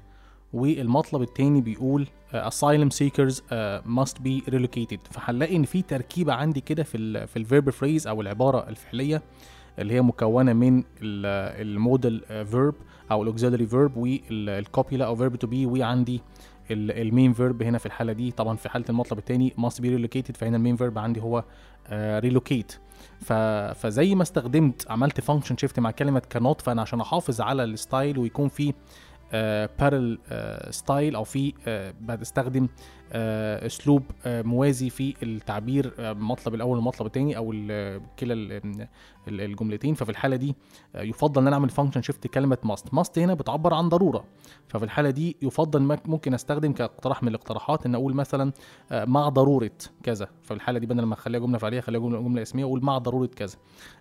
[0.53, 4.99] والمطلب التاني بيقول آه، asylum seekers آه، must be relocated.
[5.11, 9.23] فهنلاقي إن في تركيبة عندي كده في في ال verb phrase أو العبارة الفعلية
[9.79, 12.21] اللي هي مكونة من ال modal
[12.51, 12.75] verb
[13.11, 16.21] أو ال auxiliary verb وال copula أو verb to be وعندي
[16.73, 18.31] ال main verb هنا في الحالة دي.
[18.31, 21.45] طبعا في حالة المطلب الثاني must be relocated فهنا ال main verb عندي هو
[21.93, 22.73] relocate
[23.21, 23.33] ف...
[23.73, 28.19] فزي ما استخدمت عملت function shift مع كلمة كانوت فأنا عشان أحافظ على ال style
[28.19, 28.75] ويكون في
[29.79, 30.19] parallel
[30.71, 32.69] style أو في آه، بستخدم آه،
[33.13, 37.51] أسلوب آه، موازي في التعبير آه، المطلب الأول والمطلب الثاني أو
[38.19, 38.87] كلا ال-
[39.29, 39.95] ال- الجملتين.
[39.95, 40.55] ففي الحالة دي
[40.97, 44.25] آه، يفضل إن أنا أعمل function shift كلمة must must هنا بتعبر عن ضرورة.
[44.69, 48.53] ففي الحالة دي يفضل مك- ممكن أستخدم كاقتراح من الاقتراحات إن أقول مثلا
[48.93, 49.71] آه، مع ضرورة
[50.03, 50.29] كذا.
[50.43, 53.27] ففي الحالة دي بدل ما أخليها جملة فعلية اخليها جملة جملة اسمية أقول مع ضرورة
[53.27, 53.57] كذا.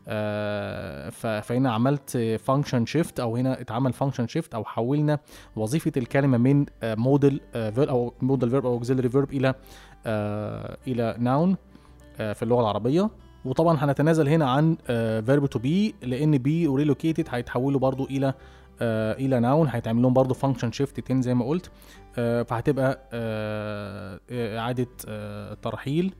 [0.07, 1.09] آه،
[1.41, 5.19] فهنا عملت function shift أو هنا اتعمل function shift أو حولنا
[5.55, 9.53] وظيفة الكلمة من modal أو modal verb أو auxiliary verb إلى
[10.05, 11.55] آه، إلى noun
[12.17, 13.09] في اللغة العربية.
[13.45, 14.77] وطبعا هنتنازل هنا عن
[15.25, 18.33] verb to be لأن be و relocated هيتحولوا برضو إلى
[18.81, 21.71] آه، إلى noun هيتعمل لهم برضو function shift تاني زي ما قلت.
[22.17, 26.13] آه، فهتبقى آه، إعادة آه، ترحيل.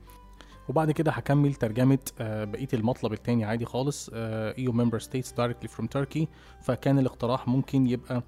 [0.68, 4.10] وبعد كده هكمل ترجمة آه، بقية المطلب التاني عادي خالص.
[4.14, 6.24] آه، EU member states directly from Turkey.
[6.62, 8.22] فكان الاقتراح ممكن يبقى آه،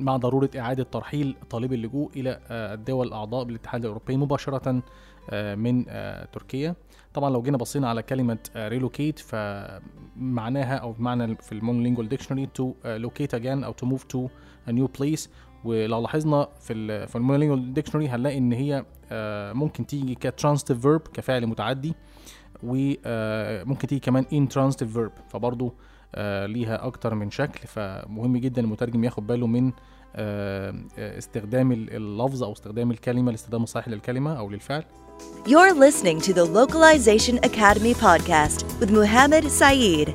[0.00, 4.82] مع ضرورة إعادة ترحيل طالب اللجوء إلى آه، الدول الأعضاء بالاتحاد الأوروبي مباشرة
[5.30, 6.74] آه، من آه، تركيا.
[7.14, 12.98] طبعا لو جينا بصينا على كلمة relocate فمعناها أو بمعنى في المونولينجوال ديكشنري to آه،
[12.98, 14.28] locate again أو to move to
[14.70, 15.28] a new place.
[15.64, 20.80] ولو لاحظنا في في ال monolingual dictionary هنلاقي إن هي آه، ممكن تيجي ك transitive
[20.80, 21.94] verb كفعل متعدي
[22.62, 25.30] وممكن تيجي كمان intransitive verb.
[25.32, 25.72] فبرضه آه،
[26.46, 29.72] ليها أكتر من شكل فمهم جدا المترجم ياخد باله من
[30.16, 34.84] آه، آه، استخدام ال- اللفظ أو استخدام الكلمة الاستخدام الصحيح للكلمة أو للفعل.
[35.46, 40.10] You're listening to the Localization Academy podcast with Muhammad Saeed.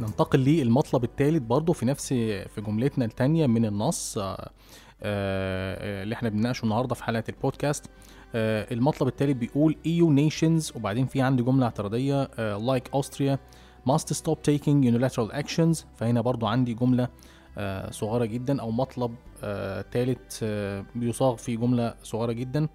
[0.00, 4.50] ننتقل للمطلب الثالث برضه في نفس في جملتنا الثانية من النص آه، آه،
[5.02, 7.84] آه، اللي إحنا بنناقشه النهارده في حلقة البودكاست.
[8.34, 10.76] آه، المطلب الثالث بيقول EU nations.
[10.76, 13.36] وبعدين في عندي جملة اعتراضية آه، like Austria.
[13.90, 15.84] Must stop taking unilateral actions.
[15.96, 17.08] فهنا برضو عندي جملة
[17.58, 19.14] آه، صغيرة جدا أو مطلب
[19.92, 20.44] ثالث
[20.94, 22.68] بيصاغ في جملة صغيرة جدا.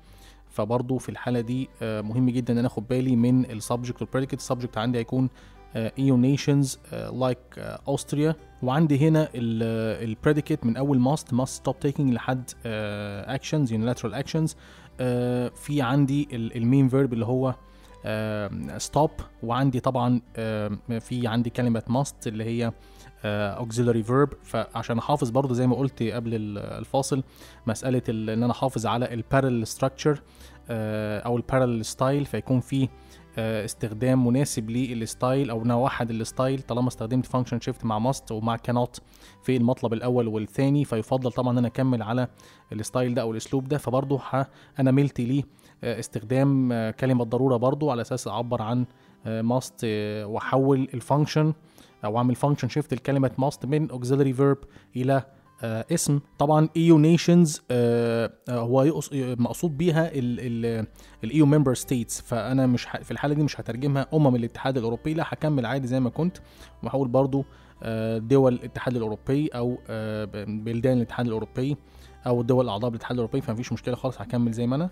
[0.50, 4.08] فبرضو في الحالة دي آه، مهم جدا إن أنا آخد بالي من ال subject وال
[4.08, 5.30] predicate ال subject عندي هيكون
[5.76, 8.34] آه، EU nations آه، like آه، Austria.
[8.64, 14.52] وعندي هنا ال predicate من أول must must stop taking لحد آه، actions unilateral actions.
[15.00, 17.56] آه، في عندي ال main verb اللي هو
[18.78, 19.12] stop
[19.44, 22.72] وعندي طبعا آه، في عندي كلمة must اللي هي
[23.26, 24.36] آه، auxiliary verb.
[24.44, 27.24] فعشان أحافظ برضو زي ما قلت قبل ال- الفاصل
[27.68, 29.64] مسألة ال- إن أنا أحافظ على ال parallel
[30.70, 32.90] آه، أو ال parallel style فيكون في
[33.40, 38.32] آه، استخدام مناسب لل style أو نوحد ال style طالما استخدمت function shift مع must
[38.32, 39.00] ومع cannot
[39.44, 42.28] في المطلب الأول والثاني فيفضل طبعا إن أنا أكمل على
[42.74, 43.78] ال style ده أو الأسلوب ده.
[43.78, 44.22] فبرضه
[44.80, 45.46] أنا ملت ليه آه،
[45.84, 48.86] استخدام آه، كلمة ضرورة برضه على أساس أعبر عن
[49.26, 49.84] must
[50.24, 51.54] وأحول الفانكشن
[52.06, 54.68] أو أعمل function shift لكلمة must من auxiliary verb
[55.64, 56.20] آه، اسم.
[56.40, 60.88] طبعا EU nations آه، آه، هو مقصود بيها ال
[61.26, 62.22] EU member states.
[62.24, 66.10] فأنا مش في الحالة دي مش هترجمها أمم الاتحاد الأوروبي لا هكمل عادي زي ما
[66.10, 66.38] كنت.
[66.84, 67.46] واحول برضو
[67.84, 71.78] آه، دول الاتحاد الأوروبي أو آه، بلدان الاتحاد الأوروبي
[72.28, 74.90] أو الدول الاعضاء بالاتحاد الأوروبي فمفيش مشكلة خالص هكمل زي ما أنا.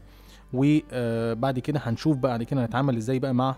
[0.53, 3.55] وبعد كده هنشوف بعد كده هنتعامل إزاي بقى مع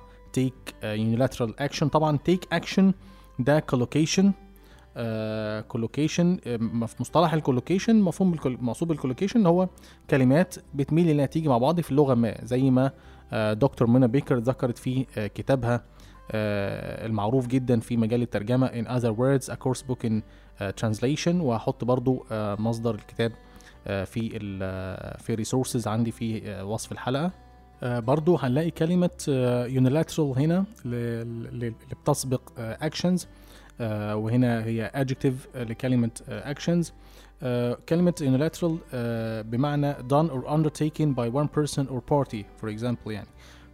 [0.82, 1.86] uh, unilateral action.
[1.88, 2.84] طبعا take action
[3.40, 3.60] ده
[6.48, 9.70] آه، م- في مصطلح ال collocation مفهوم مقصود بال collocation هو
[10.10, 12.92] كلمات بتميل انها تيجي مع بعض في اللغة ما زي ما
[13.32, 15.84] آه دكتور منى بيكر ذكرت في آه كتابها
[16.32, 20.14] آه المعروف جدا في مجال الترجمة in other words a course book in
[20.82, 21.28] translation.
[21.36, 23.32] وهحط برضو مصدر الكتاب
[23.88, 27.32] في ال آه، في ريسورسز عندي في آه وصف الحلقة.
[27.84, 31.74] آه برضو هنلاقي كلمة آه unilateral هنا اللي
[32.04, 33.26] بتسبق آه actions.
[33.82, 36.88] آه وهنا هي adjective آه لكلمة آه actions.
[37.44, 43.08] آه كلمة unilateral آه بمعنى done or undertaken by one person or party for example
[43.12, 43.28] يعني.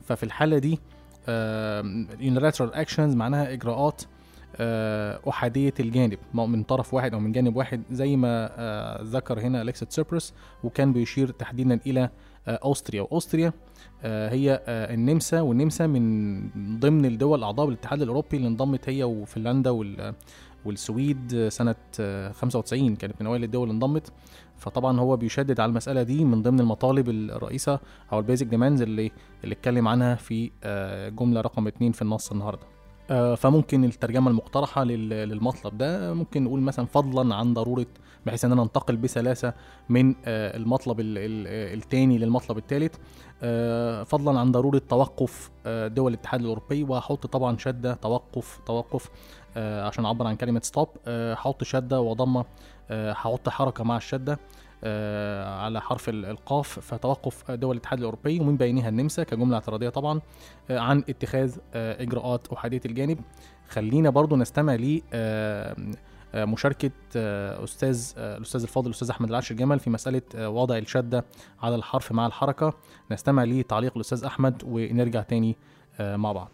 [0.03, 0.79] ففي الحالة دي
[1.27, 4.01] آه unilateral actions معناها إجراءات
[4.55, 9.61] آه أحادية الجانب من طرف واحد أو من جانب واحد زي ما آه ذكر هنا
[9.61, 10.33] أليكسا تسيبرس
[10.63, 12.09] وكان بيشير تحديدا إلى
[12.47, 13.01] آه Austria.
[13.01, 13.53] و Austria
[14.03, 20.13] آه، هي النمسا والنمسا من ضمن الدول الأعضاء بالاتحاد الأوروبي اللي انضمت هي وفنلندا وال
[20.65, 24.11] والسويد سنة آه، 95 كانت من أوائل الدول اللي انضمت.
[24.57, 27.79] فطبعا هو بيشدد على المسألة دي من ضمن المطالب الرئيسة
[28.11, 29.11] أو ال basic demands اللي
[29.43, 30.51] اللي اتكلم عنها في
[31.19, 32.61] جملة رقم اتنين في النص النهاردة.
[32.63, 32.82] آه،
[33.35, 37.85] فممكن الترجمة المقترحة لل- للمطلب ده ممكن نقول مثلا فضلا عن ضرورة
[38.25, 39.53] بحيث إن أنا أنتقل بسلاسة
[39.89, 42.95] من آه، المطلب ال- ال- التاني للمطلب التالت.
[43.43, 49.09] آه، فضلا عن ضرورة توقف آه، دول الاتحاد الأوروبي وهحط طبعا شدة توقف توقف
[49.57, 52.45] آه، عشان أعبر عن كلمة ستوب هحط شدة وضمه
[52.91, 54.33] آه، هحط حركة مع الشدة.
[54.33, 54.37] آه،
[55.63, 60.21] على حرف ال- القاف فتوقف دول الاتحاد الأوروبي ومن بينها النمسا كجملة اعتراضية طبعا
[60.71, 63.17] آه، عن اتخاذ آه، إجراءات أحادية الجانب.
[63.69, 65.75] خلينا برضو نستمع ل آه،
[66.35, 70.77] آه، مشاركة آه، أستاذ آه، الأستاذ الفاضل الأستاذ أحمد العاشر جمل في مسألة آه، وضع
[70.77, 71.25] الشدة
[71.61, 72.73] على الحرف مع الحركة.
[73.11, 75.55] نستمع لتعليق الأستاذ أحمد ونرجع تاني
[75.99, 76.49] آه، مع بعض.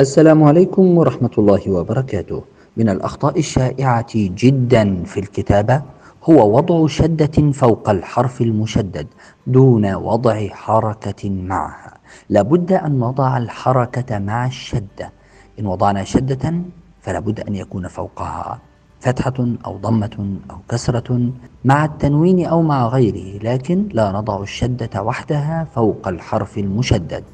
[0.00, 2.44] السلام عليكم ورحمة الله وبركاته.
[2.76, 5.82] من الأخطاء الشائعة جدا في الكتابة
[6.24, 9.06] هو وضع شدة فوق الحرف المشدد
[9.46, 11.94] دون وضع حركة معها.
[12.28, 15.12] لابد أن نضع الحركة مع الشدة.
[15.58, 16.54] إن وضعنا شدة
[17.02, 18.58] فلابد أن يكون فوقها
[19.00, 19.34] فتحة
[19.66, 21.30] أو ضمة أو كسرة
[21.64, 27.24] مع التنوين أو مع غيره لكن لا نضع الشدة وحدها فوق الحرف المشدد.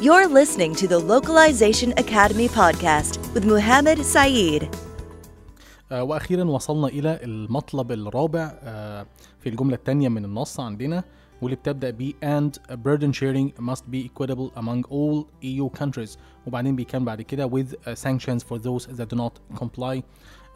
[0.00, 4.85] You're listening to the Localization Academy podcast with Muhammad Saeed.
[5.92, 9.06] آه، وأخيرا وصلنا إلى المطلب الرابع آه،
[9.40, 11.04] في الجملة الثانية من النص عندنا
[11.42, 16.18] واللي بتبدأ ب and burden sharing must be equitable among all EU countries.
[16.46, 20.02] وبعدين بيكمل بعد كده with sanctions for those that do not comply.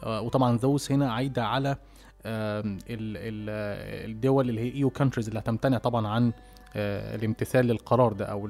[0.03, 1.75] آه، وطبعا those هنا عايدة على
[4.05, 6.33] الدول اللي هي EU countries اللي هتمتنع طبعا عن
[6.75, 8.49] الامتثال للقرار ده أو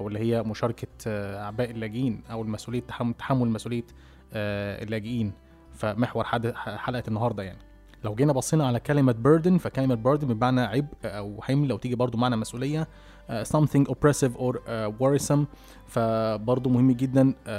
[0.00, 2.80] أو اللي هي مشاركة أعباء اللاجئين أو المسؤولية
[3.18, 3.84] تحمل مسؤولية
[4.32, 5.32] اللاجئين.
[5.74, 6.24] فمحور
[6.54, 7.58] حلقة النهارده يعني.
[8.04, 12.18] لو جينا بصينا على كلمة burden فكلمة burden بمعنى عبء أو حمل أو تيجي برضو
[12.18, 12.88] معنى مسؤولية
[13.28, 15.44] uh, something oppressive or uh, worrisome.
[15.86, 17.50] فبرضو مهم جدا uh,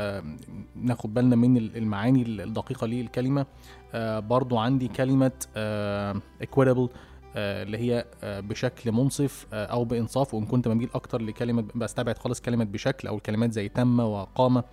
[0.76, 3.44] ناخد بالنا من ال- المعاني الدقيقة للكلمة.
[3.44, 6.90] uh, برضو عندي كلمة uh, equitable.
[7.38, 10.34] اللي هي uh, بشكل منصف uh, أو بإنصاف.
[10.34, 14.64] وإن كنت بميل أكتر لكلمة بستبعد خالص كلمة بشكل أو الكلمات زي تم وقام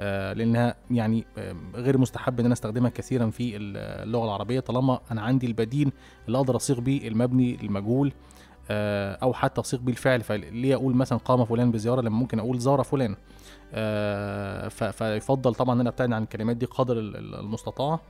[0.00, 4.60] آه، لأنها يعني آه، غير مستحب إن أنا أستخدمها كثيرا في اللغة العربية.
[4.60, 5.92] طالما أنا عندي البديل
[6.26, 8.12] اللي أقدر أصيغ بيه المبني المجهول
[8.70, 10.20] آه، أو حتى أصيغ بيه الفعل.
[10.20, 13.16] فليه أقول مثلا قام فلان بزيارة؟ لما ممكن أقول زار فلان.
[13.72, 18.00] آه، فيفضل طبعا إن أنا أبتعد عن الكلمات دي قدر ال- ال- المستطاع.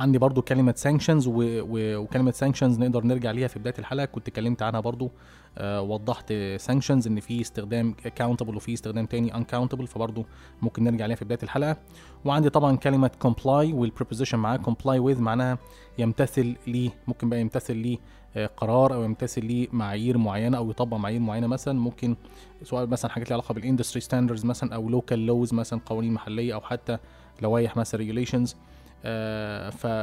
[0.00, 1.32] عندي برضو كلمة sanctions و...
[1.60, 1.96] و...
[1.96, 4.04] وكلمة sanctions نقدر نرجع ليها في بداية الحلقة.
[4.04, 5.10] كنت اتكلمت عنها برضو
[5.58, 6.32] آه وضحت
[6.66, 10.24] sanctions إن في استخدام countable وفي استخدام تاني uncountable فبرضو
[10.62, 11.76] ممكن نرجع ليها في بداية الحلقة.
[12.24, 14.56] وعندي طبعا كلمة comply والpreposition معاه.
[14.58, 15.58] comply with معناها
[15.98, 17.98] يمتثل ليه ممكن بقى يمتثل ليه
[18.36, 21.78] آه، قرار أو يمتثل ليه معايير معينة أو يطبق معايير معينة مثلا.
[21.78, 22.16] ممكن
[22.62, 26.54] سواء مثلا حاجات ليها علاقة بال industry standards مثلا أو local laws مثلا قوانين محلية
[26.54, 26.98] أو حتى
[27.42, 28.56] لوائح مثلا regulations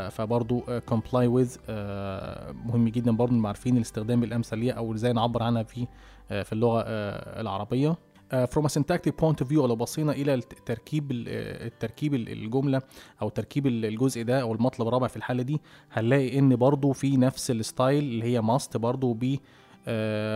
[0.10, 5.14] فبرضو آه، comply with آه، مهم جدا برضو نبقى عارفين الاستخدام الأمثل ليها أو إزاي
[5.14, 5.88] نعبر عنها في
[6.32, 7.96] آه، في اللغة آه، العربية.
[8.32, 12.82] آه، from a syntactic point of view لو بصينا إلى التركيب التركيب الجملة
[13.22, 15.62] أو تركيب الجزء ده أو المطلب الرابع في الحالة دي
[15.92, 19.38] هنلاقي إن برضو في نفس ال style اللي هي must برضو ب آه،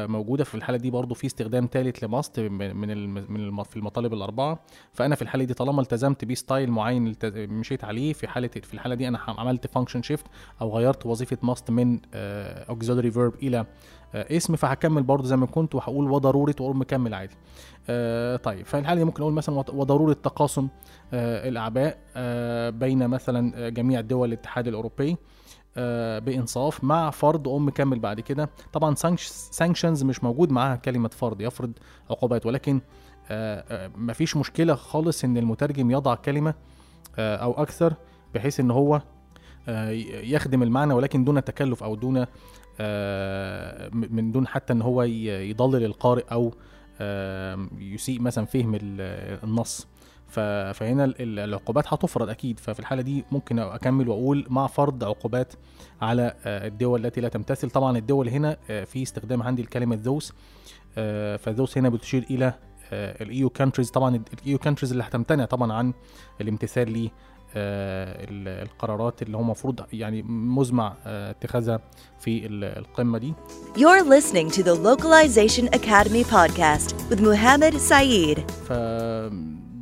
[0.07, 4.59] موجودة في الحالة دي برضو في استخدام ثالث ل must من من في المطالب الأربعة.
[4.93, 8.73] فأنا في الحالة دي طالما التزمت ب style معين التز- مشيت عليه في حاله في
[8.73, 10.25] الحالة دي أنا عملت function shift
[10.61, 13.65] أو غيرت وظيفة must من auxiliary verb إلى
[14.15, 17.35] آه، اسم فهكمل برضو زي ما كنت وهقول وضرورة واقوم مكمل عادي.
[17.89, 20.67] آه، طيب في الحالة دي ممكن أقول مثلا وض- وضرورة تقاسم
[21.13, 25.11] آه، الأعباء آه، بين مثلا آه، جميع دول الاتحاد الأوروبي.
[25.11, 25.17] آه،
[26.19, 28.49] بإنصاف مع فرض أم مكمل بعد كده.
[28.73, 28.95] طبعا
[29.26, 31.72] سانكشنز مش موجود معاها كلمة فرض يفرض
[32.10, 32.45] عقوبات.
[32.45, 32.81] ولكن
[33.31, 36.53] آه، آه، مفيش مشكلة خالص إن المترجم يضع كلمة
[37.19, 37.93] آه، أو أكثر
[38.35, 39.02] بحيث إن هو
[39.68, 39.89] آه،
[40.23, 42.26] يخدم المعنى ولكن دون تكلف أو دون
[42.80, 46.53] آه، من دون حتى إن هو يضلل القارئ أو
[47.02, 49.88] آه، يسيء مثلا فهم ال- النص.
[50.73, 52.59] فهنا ال- ال- العقوبات هتفرض أكيد.
[52.59, 55.53] ففي الحالة دي ممكن أكمل وأقول مع فرض عقوبات
[56.01, 57.69] على آه، الدول التي لا تمتثل.
[57.69, 60.33] طبعا الدول هنا آه، في استخدام عندي الكلمة those
[61.39, 62.53] ف those هنا بتشير إلى
[62.93, 65.93] ال EU countries طبعا ال EU countries اللي هتمتنع طبعا عن
[66.41, 67.09] الامتثال ل
[67.55, 71.79] آه، ال- القرارات اللي هو المفروض يعني مزمع آه، اتخاذها
[72.19, 73.33] في ال- القمة دي.
[73.75, 78.39] You're listening to the Localization Academy podcast with Muhammad Saeed.
[78.51, 78.71] ف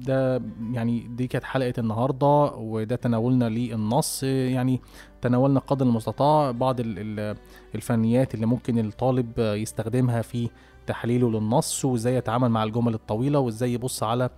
[0.09, 0.41] ده
[0.73, 2.27] يعني دي كانت حلقة النهاردة
[2.57, 4.81] وده تناولنا للنص يعني
[5.21, 7.35] تناولنا قدر المستطاع بعض ال- ال-
[7.75, 10.49] الفنيات اللي ممكن الطالب يستخدمها في
[10.87, 14.29] تحليله للنص وازاي يتعامل مع الجمل الطويلة وازاي يبص على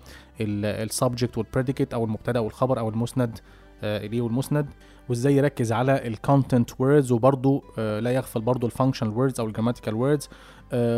[0.42, 3.40] ال subject وال predicate أو المبتدأ والخبر أو المسند
[3.84, 4.66] آه، إليه والمسند.
[5.10, 9.46] وازاي يركز على ال content words وبرضه آه، لا يغفل برضه ال functional words أو
[9.48, 10.30] ال grammatical words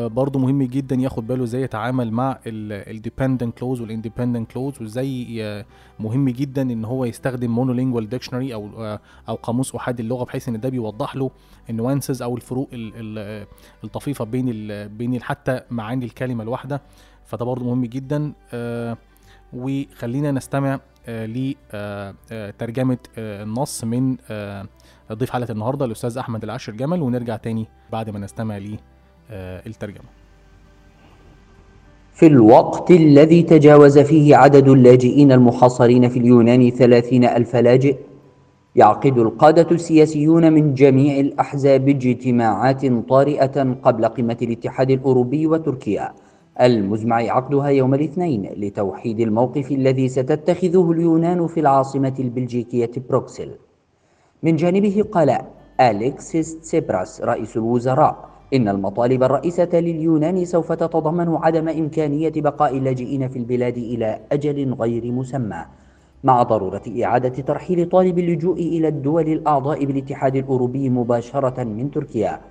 [0.07, 5.65] برضه مهم جدا ياخد باله إزاي يتعامل مع ال dependent clause وال independent clause وازاي
[5.99, 8.99] مهم جدا إن هو يستخدم monolingual dictionary أو آه،
[9.29, 11.31] أو قاموس احادي اللغة بحيث إن ده بيوضح له
[11.69, 13.47] ال nuances أو الفروق ال- ال-
[13.83, 14.47] الطفيفة بين
[14.87, 16.81] بين حتى معاني الكلمة الواحدة.
[17.25, 18.33] فده برضه مهم جدا.
[18.53, 18.97] آه،
[19.55, 24.65] وخلينا نستمع لترجمة النص من آه،
[25.13, 30.05] ضيف حلقة النهاردة الأستاذ أحمد العشر جمل ونرجع تاني بعد ما نستمع للترجمة
[32.13, 37.97] في الوقت الذي تجاوز فيه عدد اللاجئين المحاصرين في اليونان ثلاثين ألف لاجئ
[38.75, 46.13] يعقد القادة السياسيون من جميع الأحزاب اجتماعات طارئة قبل قمة الاتحاد الأوروبي وتركيا.
[46.61, 53.51] المزمع عقدها يوم الاثنين لتوحيد الموقف الذي ستتخذه اليونان في العاصمة البلجيكية بروكسل.
[54.43, 55.37] من جانبه قال
[55.81, 63.39] أليكسيس تسيبراس رئيس الوزراء إن المطالب الرئيسة لليونان سوف تتضمن عدم إمكانية بقاء اللاجئين في
[63.39, 65.65] البلاد إلى أجل غير مسمى
[66.23, 72.41] مع ضرورة إعادة ترحيل طالب اللجوء إلى الدول الأعضاء بالاتحاد الأوروبي مباشرة من تركيا.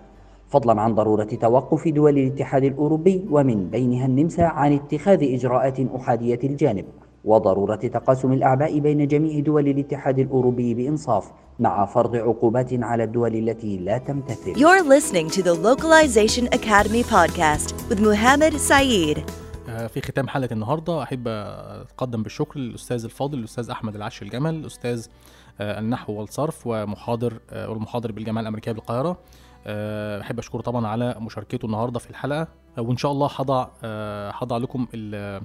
[0.53, 6.85] فضلا عن ضرورة توقف دول الاتحاد الأوروبي ومن بينها النمسا عن اتخاذ إجراءات أحادية الجانب
[7.25, 13.77] وضرورة تقاسم الأعباء بين جميع دول الاتحاد الأوروبي بإنصاف مع فرض عقوبات على الدول التي
[13.79, 19.23] لا تمتثل You're listening to the Localization Academy podcast with Muhammad Saeed.
[19.69, 25.07] آه، في ختام حلقة النهارده أحب أتقدم بالشكر للأستاذ الفاضل الأستاذ أحمد العش الجمل أستاذ
[25.61, 29.19] آه، النحو والصرف ومحاضر آه، والمحاضر بالجامعة الأمريكية بالقاهرة
[29.67, 32.49] آه، أحب أشكره طبعا على مشاركته النهارده في الحلقة
[32.79, 35.43] آه، وإن شاء الله هضع آه، هضع لكم آه،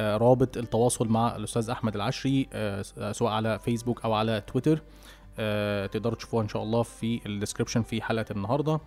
[0.00, 2.82] رابط التواصل مع الأستاذ أحمد العشري آه،
[3.12, 4.82] سواء على فيسبوك أو على تويتر.
[5.38, 8.80] آه، تقدروا تشوفوها إن شاء الله في ال description في حلقة النهارده.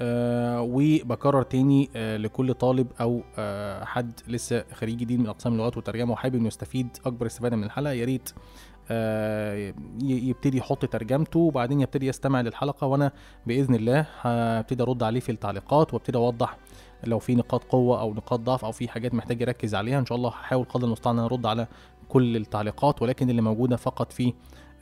[0.00, 5.76] آه، وبكرر تاني آه، لكل طالب أو آه، حد لسه خريج جديد من أقسام اللغات
[5.76, 8.34] والترجمة وحابب إنه يستفيد أكبر استفادة من الحلقة يا ريت آه،
[10.02, 13.12] يبتدي يحط ترجمته وبعدين يبتدي يستمع للحلقة وأنا
[13.46, 16.58] بإذن الله هبتدي أرد عليه في التعليقات وأبتدي أوضح
[17.04, 19.98] لو في نقاط قوة أو نقاط ضعف أو في حاجات محتاج يركز عليها.
[19.98, 21.66] إن شاء الله هحاول قدر المستطاع إن أرد على
[22.08, 24.34] كل التعليقات ولكن اللي موجودة فقط في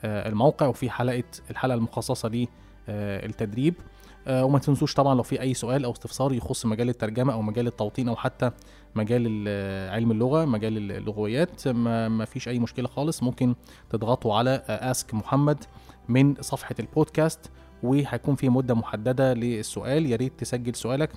[0.05, 2.47] آه، الموقع وفي حلقة الحلقة المخصصة
[2.89, 3.75] للتدريب
[4.29, 7.67] آه، وما تنسوش طبعا لو في أي سؤال أو استفسار يخص مجال الترجمة أو مجال
[7.67, 8.51] التوطين أو حتى
[8.97, 13.23] مجال ال- علم اللغة مجال اللغويات ما, ما فيش أي مشكلة خالص.
[13.23, 13.55] ممكن
[13.91, 15.65] تضغطوا على Ask محمد
[16.09, 17.51] من صفحة البودكاست
[17.83, 20.07] وهيكون في مدة محددة للسؤال.
[20.07, 21.11] يا ريت تسجل سؤالك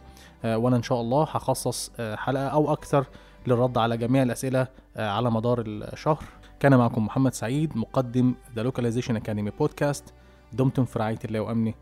[0.44, 3.06] آه، وأنا إن شاء الله هخصص آه، حلقة أو أكثر
[3.48, 6.24] للرد على جميع الأسئلة آه، على مدار الشهر.
[6.60, 10.14] كان معكم محمد سعيد مقدم The Localization Academy Podcast
[10.54, 11.74] دمتم في رعاية الله وأمنه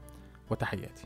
[0.52, 1.06] وتحياتي.